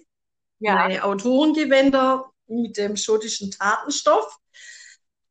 Ja. 0.59 0.75
meine 0.75 1.03
Autorengewänder 1.03 2.29
mit 2.47 2.77
dem 2.77 2.95
schottischen 2.95 3.49
Tatenstoff. 3.49 4.37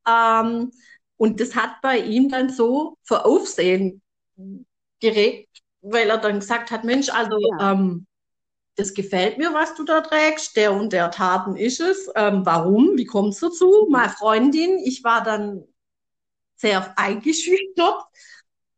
Ähm, 0.06 0.72
und 1.16 1.40
das 1.40 1.54
hat 1.54 1.80
bei 1.80 1.98
ihm 1.98 2.28
dann 2.28 2.50
so 2.50 2.96
für 3.04 3.24
Aufsehen 3.24 4.02
geregt, 5.00 5.60
weil 5.80 6.10
er 6.10 6.18
dann 6.18 6.40
gesagt 6.40 6.72
hat, 6.72 6.82
Mensch, 6.82 7.08
also 7.10 7.38
Ja. 7.38 7.72
ähm, 7.72 8.07
das 8.78 8.94
gefällt 8.94 9.38
mir, 9.38 9.52
was 9.52 9.74
du 9.74 9.82
da 9.82 10.00
trägst, 10.00 10.56
der 10.56 10.72
und 10.72 10.92
der 10.92 11.10
Taten 11.10 11.56
ist 11.56 11.80
es. 11.80 12.08
Ähm, 12.14 12.46
warum? 12.46 12.96
Wie 12.96 13.06
kommt 13.06 13.34
es 13.34 13.40
dazu? 13.40 13.88
Meine 13.90 14.10
Freundin, 14.10 14.78
ich 14.78 15.02
war 15.02 15.24
dann 15.24 15.64
sehr 16.54 16.96
eingeschüchtert, 16.96 18.04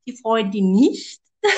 die 0.07 0.17
Freundin 0.17 0.73
nicht. 0.73 1.23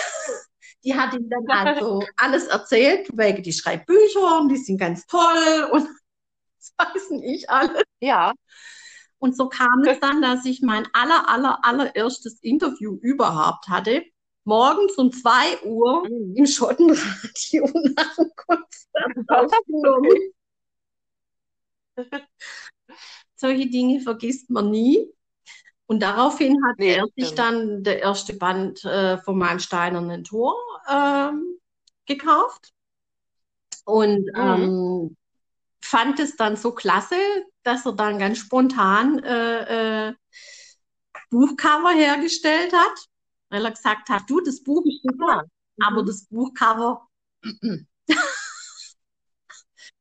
Die 0.84 0.96
hat 0.96 1.14
ihm 1.14 1.30
dann 1.30 1.46
also 1.48 2.02
alles 2.16 2.48
erzählt, 2.48 3.08
wegen 3.12 3.44
die 3.44 3.52
schreibt 3.52 3.86
Bücher 3.86 4.40
und 4.40 4.48
die 4.48 4.56
sind 4.56 4.78
ganz 4.78 5.06
toll 5.06 5.68
und 5.70 5.88
das 6.58 6.74
weiß 6.76 7.10
ich 7.22 7.48
alles. 7.48 7.84
Ja. 8.00 8.32
Und 9.18 9.36
so 9.36 9.48
kam 9.48 9.84
es 9.86 10.00
dann, 10.00 10.20
dass 10.20 10.44
ich 10.44 10.60
mein 10.60 10.88
aller, 10.92 11.28
aller, 11.28 11.64
allererstes 11.64 12.40
Interview 12.40 12.98
überhaupt 13.00 13.68
hatte 13.68 14.02
morgens 14.44 14.96
um 14.96 15.12
2 15.12 15.62
Uhr 15.64 16.08
mhm. 16.08 16.34
im 16.36 16.46
Schottenradio 16.46 17.64
nach 17.96 18.16
dem 18.16 18.30
Konzert 18.36 19.28
aufgenommen. 19.28 20.32
Solche 23.36 23.68
Dinge 23.68 24.00
vergisst 24.00 24.50
man 24.50 24.70
nie. 24.70 25.08
Und 25.86 26.00
daraufhin 26.00 26.56
hat 26.64 26.78
nee, 26.78 26.94
er 26.94 27.06
sich 27.16 27.34
dann 27.34 27.82
der 27.82 28.00
erste 28.00 28.34
Band 28.34 28.84
äh, 28.84 29.18
von 29.18 29.36
meinem 29.36 29.58
Steinernen 29.58 30.24
Tor 30.24 30.56
ähm, 30.88 31.58
gekauft 32.06 32.72
und 33.84 34.26
mhm. 34.26 34.36
ähm, 34.36 35.16
fand 35.82 36.20
es 36.20 36.36
dann 36.36 36.56
so 36.56 36.72
klasse, 36.72 37.16
dass 37.62 37.84
er 37.84 37.92
dann 37.92 38.18
ganz 38.18 38.38
spontan 38.38 39.18
äh, 39.22 40.08
äh, 40.08 40.14
Buchcover 41.30 41.90
hergestellt 41.90 42.72
hat, 42.72 43.06
weil 43.52 43.64
er 43.64 43.70
gesagt 43.70 44.08
hat, 44.08 44.22
du, 44.28 44.40
das 44.40 44.62
Buch? 44.62 44.84
Ist 44.86 45.02
super, 45.02 45.44
mhm. 45.76 45.84
aber 45.86 46.04
das 46.04 46.24
Buchcover 46.26 47.06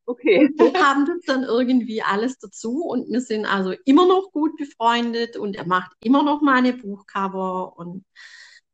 Okay. 0.05 0.49
So 0.57 0.73
kam 0.73 1.05
das 1.05 1.21
dann 1.25 1.43
irgendwie 1.43 2.01
alles 2.01 2.37
dazu. 2.37 2.83
Und 2.83 3.09
wir 3.09 3.21
sind 3.21 3.45
also 3.45 3.73
immer 3.85 4.07
noch 4.07 4.31
gut 4.31 4.57
befreundet. 4.57 5.37
Und 5.37 5.55
er 5.55 5.65
macht 5.65 5.93
immer 6.01 6.23
noch 6.23 6.41
meine 6.41 6.73
Buchcover. 6.73 7.77
Und 7.77 8.03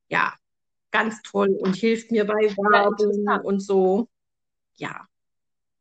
ja, 0.10 0.34
ganz 0.90 1.22
toll. 1.22 1.56
Und 1.60 1.76
hilft 1.76 2.12
mir 2.12 2.26
bei 2.26 2.34
Werbung 2.34 3.24
ja, 3.28 3.38
und 3.38 3.60
so. 3.60 4.08
Ja. 4.78 5.06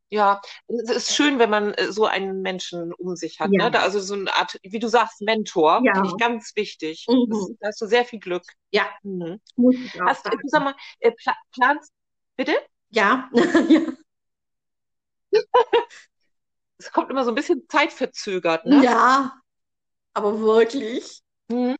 Ja, 0.08 0.40
es 0.68 0.90
ist 0.90 1.14
schön, 1.16 1.38
wenn 1.38 1.50
man 1.50 1.74
äh, 1.74 1.90
so 1.92 2.06
einen 2.06 2.40
Menschen 2.40 2.92
um 2.92 3.16
sich 3.16 3.40
hat. 3.40 3.50
Ja. 3.52 3.70
Ne? 3.70 3.80
Also 3.80 3.98
so 3.98 4.14
eine 4.14 4.32
Art, 4.34 4.56
wie 4.62 4.78
du 4.78 4.88
sagst, 4.88 5.20
Mentor, 5.20 5.82
ja. 5.84 5.94
finde 5.94 6.10
ich 6.10 6.16
ganz 6.16 6.54
wichtig. 6.54 7.06
Mhm. 7.08 7.26
Das, 7.28 7.50
da 7.60 7.68
hast 7.68 7.80
du 7.80 7.86
sehr 7.86 8.04
viel 8.04 8.20
Glück. 8.20 8.44
Ja. 8.70 8.86
Mhm. 9.02 9.40
Muss 9.56 9.74
ich 9.74 10.00
auch 10.00 10.06
hast, 10.06 10.24
du 10.26 10.30
sag 10.44 10.62
mal, 10.62 10.74
äh, 11.00 11.12
planst, 11.52 11.92
bitte? 12.36 12.54
Ja. 12.90 13.28
ja. 13.68 13.80
Es 16.78 16.92
kommt 16.92 17.10
immer 17.10 17.24
so 17.24 17.30
ein 17.30 17.34
bisschen 17.34 17.66
zeitverzögert, 17.70 18.66
ne? 18.66 18.84
Ja, 18.84 19.40
aber 20.12 20.40
wirklich. 20.40 21.22
Mhm. 21.48 21.76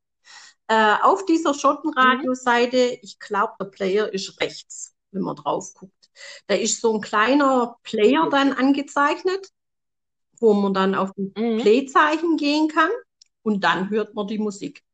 Äh, 0.66 0.97
auf 1.03 1.25
dieser 1.25 1.55
Schottenradio-Seite, 1.55 2.99
ich 3.01 3.19
glaube, 3.19 3.55
der 3.59 3.64
Player 3.66 4.12
ist 4.12 4.38
rechts, 4.40 4.95
wenn 5.11 5.23
man 5.23 5.37
drauf 5.37 5.73
guckt. 5.73 6.11
Da 6.49 6.55
ist 6.55 6.83
so 6.83 6.93
ein 6.95 7.01
kleiner 7.01 7.79
Player 7.83 8.29
dann 8.31 8.53
angezeichnet, 8.53 9.49
wo 10.38 10.53
man 10.53 10.75
dann 10.75 10.95
auf 10.95 11.12
ein 11.16 11.33
mhm. 11.35 11.62
Play-Zeichen 11.62 12.37
gehen 12.37 12.69
kann 12.69 12.90
und 13.42 13.64
dann 13.64 13.90
hört 13.90 14.14
man 14.14 14.26
die 14.26 14.38
Musik. 14.38 14.85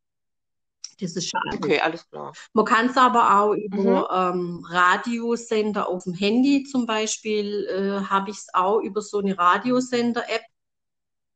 Das 1.01 1.15
ist 1.15 1.29
schade. 1.29 1.57
Okay, 1.57 1.79
alles 1.79 2.09
klar. 2.09 2.33
Man 2.55 2.65
kann 2.65 2.87
es 2.87 2.97
aber 2.97 3.39
auch 3.39 3.53
über 3.53 4.33
mhm. 4.35 4.41
ähm, 4.41 4.67
Radiosender 4.67 5.89
auf 5.89 6.05
dem 6.05 6.15
Handy 6.15 6.65
zum 6.65 6.87
Beispiel, 6.87 7.67
äh, 7.67 8.07
habe 8.07 8.31
ich 8.31 8.39
es 8.39 8.55
auch 8.55 8.81
über 8.81 9.03
so 9.03 9.19
eine 9.19 9.37
Radiosender-App. 9.37 10.45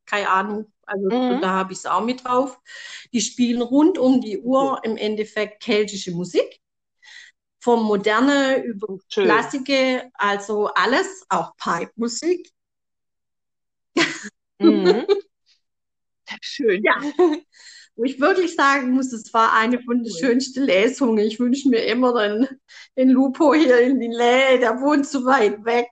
Keine 0.06 0.28
Ahnung, 0.28 0.72
also 0.86 1.06
mhm. 1.08 1.40
da 1.40 1.50
habe 1.50 1.72
ich 1.72 1.80
es 1.80 1.86
auch 1.86 2.02
mit 2.02 2.24
drauf. 2.24 2.58
Die 3.12 3.20
spielen 3.20 3.62
rund 3.62 3.98
um 3.98 4.20
die 4.20 4.38
Uhr 4.38 4.80
im 4.82 4.96
Endeffekt 4.96 5.62
keltische 5.62 6.12
Musik. 6.12 6.60
Vom 7.60 7.84
Moderne 7.84 8.62
über 8.64 8.96
Schön. 9.08 9.26
Klassike, 9.26 10.10
also 10.14 10.68
alles, 10.68 11.26
auch 11.28 11.54
Pipe-Musik. 11.58 12.50
Mhm. 14.58 15.06
Schön. 16.40 16.82
Ja. 16.84 16.94
Wo 17.96 18.04
ich 18.04 18.20
wirklich 18.20 18.54
sagen 18.54 18.92
muss, 18.92 19.12
es 19.12 19.34
war 19.34 19.52
eine 19.52 19.80
von 19.82 20.02
den 20.02 20.12
schönsten 20.12 20.62
Lesungen. 20.62 21.18
Ich 21.18 21.38
wünsche 21.38 21.68
mir 21.68 21.84
immer 21.84 22.14
den, 22.14 22.48
den 22.96 23.10
Lupo 23.10 23.52
hier 23.52 23.80
in 23.80 24.00
die 24.00 24.08
Nähe, 24.08 24.58
der 24.58 24.80
wohnt 24.80 25.06
zu 25.06 25.24
weit 25.26 25.64
weg. 25.64 25.88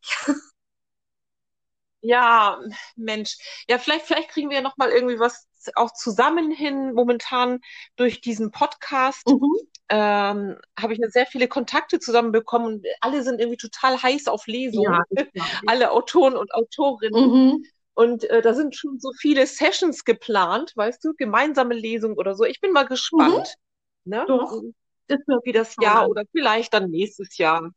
Ja, 2.01 2.61
Mensch. 2.97 3.37
Ja, 3.69 3.79
vielleicht, 3.79 4.07
vielleicht 4.07 4.31
kriegen 4.31 4.49
wir 4.49 4.59
ja 4.59 4.63
noch 4.63 4.77
mal 4.77 4.91
irgendwie 4.91 5.19
was 5.19 5.49
auch 5.75 5.93
zusammen 5.93 6.51
hin. 6.51 6.95
Momentan 6.95 7.61
durch 7.97 8.21
diesen 8.21 8.53
Podcast 8.53 9.27
mhm. 9.27 9.57
ähm, 9.89 10.57
habe 10.79 10.93
ich 10.93 11.01
sehr 11.09 11.27
viele 11.27 11.49
Kontakte 11.49 11.99
zusammenbekommen 11.99 12.75
und 12.75 12.87
alle 13.01 13.23
sind 13.23 13.41
irgendwie 13.41 13.59
total 13.59 14.01
heiß 14.01 14.29
auf 14.29 14.47
Lesungen. 14.47 15.03
Ja, 15.11 15.25
alle 15.67 15.91
Autoren 15.91 16.37
und 16.37 16.55
Autorinnen. 16.55 17.31
Mhm. 17.31 17.65
Und 17.99 18.31
äh, 18.31 18.43
da 18.43 18.55
sind 18.55 18.77
schon 18.77 19.01
so 19.01 19.11
viele 19.13 19.45
Sessions 19.45 20.05
geplant, 20.05 20.73
weißt 20.77 21.05
du, 21.05 21.15
gemeinsame 21.15 21.75
Lesungen 21.75 22.17
oder 22.17 22.37
so. 22.37 22.45
Ich 22.45 22.61
bin 22.61 22.71
mal 22.71 22.87
gespannt. 22.87 23.57
Mhm. 24.05 24.11
Ne? 24.11 24.25
Doch. 24.29 24.63
Das 25.09 25.19
wird 25.27 25.45
wie 25.45 25.51
das 25.51 25.75
Jahr 25.81 26.09
oder 26.09 26.23
vielleicht 26.31 26.75
dann 26.75 26.91
nächstes 26.91 27.39
Jahr. 27.39 27.73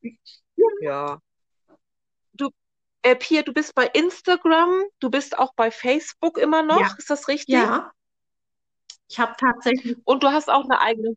Ja. 0.56 0.68
ja. 0.82 1.20
Äh, 3.02 3.16
Pia, 3.16 3.42
du 3.42 3.52
bist 3.52 3.74
bei 3.74 3.88
Instagram, 3.88 4.84
du 5.00 5.10
bist 5.10 5.40
auch 5.40 5.56
bei 5.56 5.72
Facebook 5.72 6.38
immer 6.38 6.62
noch, 6.62 6.80
ja. 6.80 6.94
ist 7.00 7.10
das 7.10 7.28
richtig? 7.28 7.56
Ja. 7.56 7.92
Ich 9.10 9.20
habe 9.20 9.34
tatsächlich. 9.40 9.98
Und 10.04 10.22
du 10.22 10.28
hast 10.28 10.52
auch 10.52 10.66
eine 10.66 10.80
eigene 10.82 11.16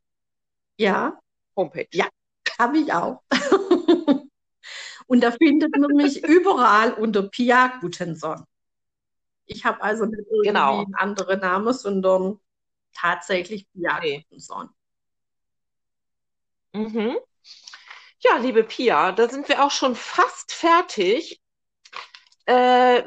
ja. 0.79 1.19
Homepage. 1.55 1.88
Ja, 1.93 2.09
habe 2.59 2.79
ich 2.79 2.90
auch. 2.90 3.23
Und 5.07 5.21
da 5.21 5.31
findet 5.33 5.77
man 5.77 5.95
mich 5.95 6.25
überall 6.25 6.95
unter 6.95 7.25
Pia 7.25 7.77
Gutenson. 7.83 8.47
Ich 9.46 9.64
habe 9.64 9.83
also 9.83 10.07
nicht 10.07 10.20
irgendwie 10.30 10.48
genau. 10.48 10.80
einen 10.80 10.94
anderen 10.94 11.40
Namen, 11.40 11.72
sondern 11.72 12.40
tatsächlich 12.94 13.66
Pia. 13.72 14.00
Gutenson. 14.00 14.70
Mhm. 16.72 17.18
Ja, 18.20 18.37
liebe 18.38 18.64
Pia, 18.64 19.12
da 19.12 19.28
sind 19.28 19.48
wir 19.48 19.64
auch 19.64 19.70
schon 19.70 19.94
fast 19.94 20.52
fertig. 20.52 21.40
Äh, 22.46 23.02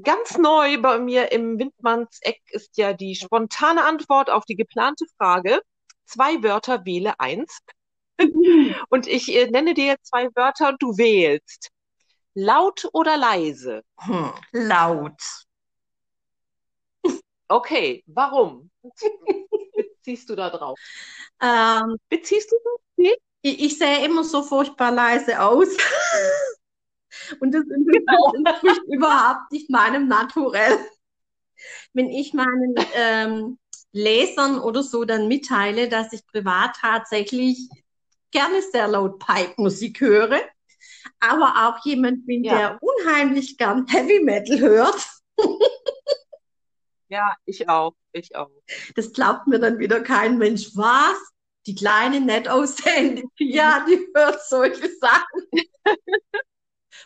ganz 0.00 0.38
neu 0.38 0.80
bei 0.80 0.98
mir 0.98 1.32
im 1.32 1.58
Windmannseck 1.58 2.40
ist 2.50 2.76
ja 2.76 2.92
die 2.92 3.14
spontane 3.14 3.84
Antwort 3.84 4.30
auf 4.30 4.44
die 4.44 4.56
geplante 4.56 5.06
Frage. 5.18 5.60
Zwei 6.06 6.42
Wörter, 6.42 6.84
wähle 6.84 7.18
eins. 7.18 7.58
und 8.88 9.06
ich 9.06 9.34
äh, 9.34 9.50
nenne 9.50 9.74
dir 9.74 9.96
zwei 10.02 10.28
Wörter 10.34 10.70
und 10.70 10.82
du 10.82 10.96
wählst. 10.96 11.70
Laut 12.34 12.88
oder 12.92 13.16
leise? 13.16 13.82
Hm, 13.98 14.32
laut. 14.52 15.20
Okay, 17.52 18.02
warum? 18.06 18.70
Beziehst 19.76 20.30
du 20.30 20.34
da 20.34 20.48
drauf? 20.48 20.78
Ähm, 21.42 21.96
Beziehst 22.08 22.50
du 22.50 22.56
das? 22.64 23.14
Ich, 23.42 23.62
ich 23.64 23.78
sehe 23.78 24.06
immer 24.06 24.24
so 24.24 24.42
furchtbar 24.42 24.90
leise 24.90 25.38
aus. 25.38 25.68
Und 27.40 27.52
das 27.52 27.64
entspricht 27.68 28.82
überhaupt 28.86 29.52
nicht 29.52 29.68
meinem 29.68 30.08
Naturell. 30.08 30.78
Wenn 31.92 32.08
ich 32.08 32.32
meinen 32.32 32.74
ähm, 32.94 33.58
Lesern 33.92 34.58
oder 34.58 34.82
so 34.82 35.04
dann 35.04 35.28
mitteile, 35.28 35.90
dass 35.90 36.14
ich 36.14 36.26
privat 36.26 36.76
tatsächlich 36.80 37.68
gerne 38.30 38.62
sehr 38.62 38.88
laut 38.88 39.18
Pipe-Musik 39.18 40.00
höre, 40.00 40.40
aber 41.20 41.68
auch 41.68 41.84
jemand 41.84 42.24
bin, 42.24 42.44
ja. 42.44 42.56
der 42.56 42.78
unheimlich 42.80 43.58
gern 43.58 43.86
Heavy 43.88 44.20
Metal 44.20 44.58
hört. 44.58 45.06
ja, 47.12 47.36
ich 47.44 47.68
auch, 47.68 47.94
ich 48.12 48.34
auch. 48.34 48.50
Das 48.96 49.12
glaubt 49.12 49.46
mir 49.46 49.58
dann 49.58 49.78
wieder 49.78 50.00
kein 50.00 50.38
Mensch. 50.38 50.70
Was? 50.74 51.18
Die 51.66 51.74
kleine, 51.74 52.20
nett 52.20 52.48
aussehende 52.48 53.24
Pia, 53.36 53.84
die 53.88 54.08
hört 54.14 54.42
solche 54.46 54.88
Sachen. 54.98 55.42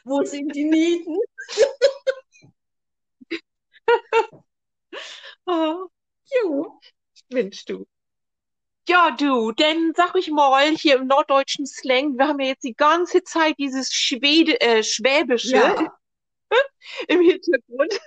Wo 0.05 0.23
sind 0.23 0.55
die 0.55 0.65
Nieten? 0.65 1.19
oh, 5.47 5.89
jo, 6.31 6.81
Mensch, 7.29 7.65
du. 7.65 7.85
Ja, 8.89 9.11
du, 9.11 9.51
denn 9.51 9.93
sag 9.97 10.15
ich 10.15 10.31
mal, 10.31 10.71
hier 10.77 10.95
im 10.97 11.09
norddeutschen 11.09 11.67
Slang, 11.67 12.17
wir 12.17 12.29
haben 12.29 12.39
ja 12.39 12.47
jetzt 12.51 12.63
die 12.63 12.77
ganze 12.77 13.25
Zeit 13.25 13.57
dieses 13.59 13.93
Schwede, 13.93 14.61
äh, 14.61 14.85
Schwäbische 14.85 15.57
ja. 15.57 15.99
im 17.09 17.21
Hintergrund. 17.23 18.01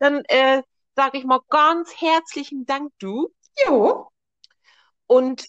Dann 0.00 0.24
äh, 0.26 0.62
sage 0.96 1.18
ich 1.18 1.24
mal 1.24 1.40
ganz 1.48 1.94
herzlichen 2.00 2.66
Dank, 2.66 2.92
du. 2.98 3.32
Jo. 3.64 4.10
Und 5.06 5.46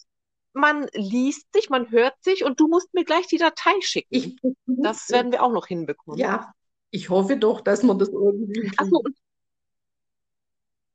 man 0.52 0.86
liest 0.92 1.52
sich, 1.52 1.70
man 1.70 1.90
hört 1.90 2.14
sich 2.22 2.44
und 2.44 2.60
du 2.60 2.68
musst 2.68 2.94
mir 2.94 3.04
gleich 3.04 3.26
die 3.26 3.38
Datei 3.38 3.72
schicken. 3.80 4.14
Ich, 4.14 4.36
das 4.66 5.10
werden 5.10 5.32
wir 5.32 5.42
auch 5.42 5.52
noch 5.52 5.66
hinbekommen. 5.66 6.20
Ja, 6.20 6.52
ich 6.90 7.10
hoffe 7.10 7.36
doch, 7.36 7.60
dass 7.60 7.82
man 7.82 7.98
das 7.98 8.10
irgendwie. 8.10 8.70
Achso, 8.76 9.02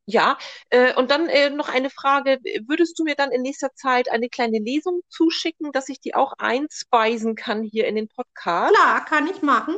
ja, 0.10 0.38
äh, 0.70 0.94
und 0.94 1.12
dann 1.12 1.28
äh, 1.28 1.50
noch 1.50 1.68
eine 1.68 1.90
Frage. 1.90 2.40
Würdest 2.66 2.98
du 2.98 3.04
mir 3.04 3.16
dann 3.16 3.32
in 3.32 3.42
nächster 3.42 3.76
Zeit 3.76 4.10
eine 4.10 4.30
kleine 4.30 4.58
Lesung 4.58 5.02
zuschicken, 5.10 5.74
dass 5.74 5.90
ich 5.90 6.00
die 6.00 6.16
auch 6.16 6.32
einspeisen 6.38 7.36
kann 7.36 7.62
hier 7.62 7.88
in 7.88 7.96
den 7.96 8.08
Podcast? 8.08 8.74
Klar, 8.74 9.04
kann 9.04 9.28
ich 9.28 9.42
machen. 9.42 9.76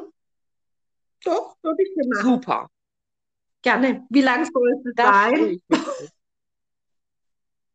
Doch, 1.23 1.55
würde 1.63 1.81
ich 1.81 2.07
machen. 2.07 2.21
Super. 2.21 2.69
Gerne. 3.61 4.05
Wie 4.09 4.21
lang 4.21 4.45
soll 4.45 4.73
es 4.85 4.93
sein? 4.95 5.61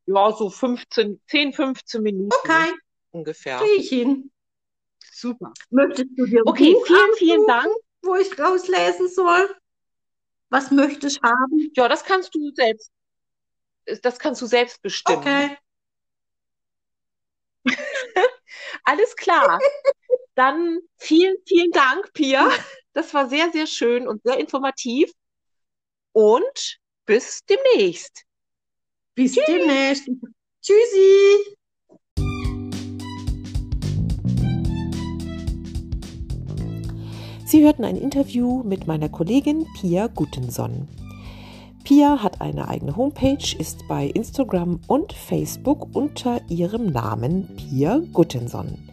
Ja, 0.07 0.33
so 0.33 0.51
15, 0.51 1.20
10, 1.29 1.53
15 1.53 2.03
Minuten. 2.03 2.31
Okay. 2.33 2.73
Ungefähr. 3.11 3.59
Kriege 3.59 3.81
ich 3.81 3.88
hin. 3.88 4.31
Super. 5.01 5.53
Möchtest 5.70 6.11
du 6.16 6.27
dir 6.27 6.42
Okay, 6.44 6.77
vielen, 6.87 7.14
vielen 7.16 7.47
Dank. 7.47 7.68
Wo 8.03 8.14
ich 8.16 8.38
rauslesen 8.38 9.09
soll? 9.09 9.55
Was 10.51 10.70
möchtest 10.70 11.18
du 11.18 11.29
haben? 11.29 11.70
Ja, 11.75 11.88
das 11.88 12.05
kannst 12.05 12.35
du 12.35 12.51
selbst. 12.55 12.90
Das 14.03 14.18
kannst 14.18 14.42
du 14.42 14.47
selbst 14.47 14.83
bestimmen. 14.83 15.18
Okay. 15.18 15.57
Alles 18.85 19.16
klar. 19.16 19.59
Dann 20.35 20.81
vielen, 20.97 21.37
vielen 21.47 21.70
Dank, 21.70 22.12
Pia. 22.12 22.49
Das 22.97 23.12
war 23.12 23.29
sehr, 23.29 23.51
sehr 23.51 23.66
schön 23.66 24.07
und 24.07 24.23
sehr 24.23 24.38
informativ. 24.38 25.11
Und 26.16 26.79
bis 27.07 27.40
demnächst. 27.44 28.22
Bis 29.16 29.35
Tschüss. 29.35 29.44
demnächst. 29.48 30.09
Tschüssi. 30.62 31.57
Sie 37.44 37.64
hörten 37.64 37.85
ein 37.85 37.96
Interview 37.96 38.62
mit 38.62 38.87
meiner 38.87 39.09
Kollegin 39.09 39.66
Pia 39.81 40.07
Guttenson. 40.07 40.88
Pia 41.83 42.22
hat 42.22 42.40
eine 42.40 42.68
eigene 42.68 42.96
Homepage, 42.96 43.57
ist 43.59 43.81
bei 43.88 44.07
Instagram 44.07 44.81
und 44.87 45.12
Facebook 45.12 45.88
unter 45.96 46.40
ihrem 46.48 46.87
Namen 46.87 47.57
Pia 47.57 48.00
Guttenson. 48.12 48.88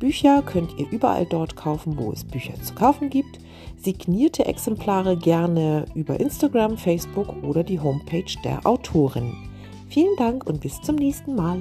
Bücher 0.00 0.42
könnt 0.42 0.78
ihr 0.78 0.90
überall 0.90 1.26
dort 1.26 1.54
kaufen, 1.54 1.98
wo 1.98 2.12
es 2.12 2.24
Bücher 2.24 2.54
zu 2.62 2.74
kaufen 2.74 3.10
gibt. 3.10 3.38
Signierte 3.82 4.46
Exemplare 4.46 5.16
gerne 5.16 5.86
über 5.96 6.20
Instagram, 6.20 6.78
Facebook 6.78 7.34
oder 7.42 7.64
die 7.64 7.80
Homepage 7.80 8.32
der 8.44 8.64
Autorin. 8.64 9.32
Vielen 9.88 10.14
Dank 10.18 10.46
und 10.46 10.60
bis 10.60 10.80
zum 10.82 10.94
nächsten 10.94 11.34
Mal. 11.34 11.60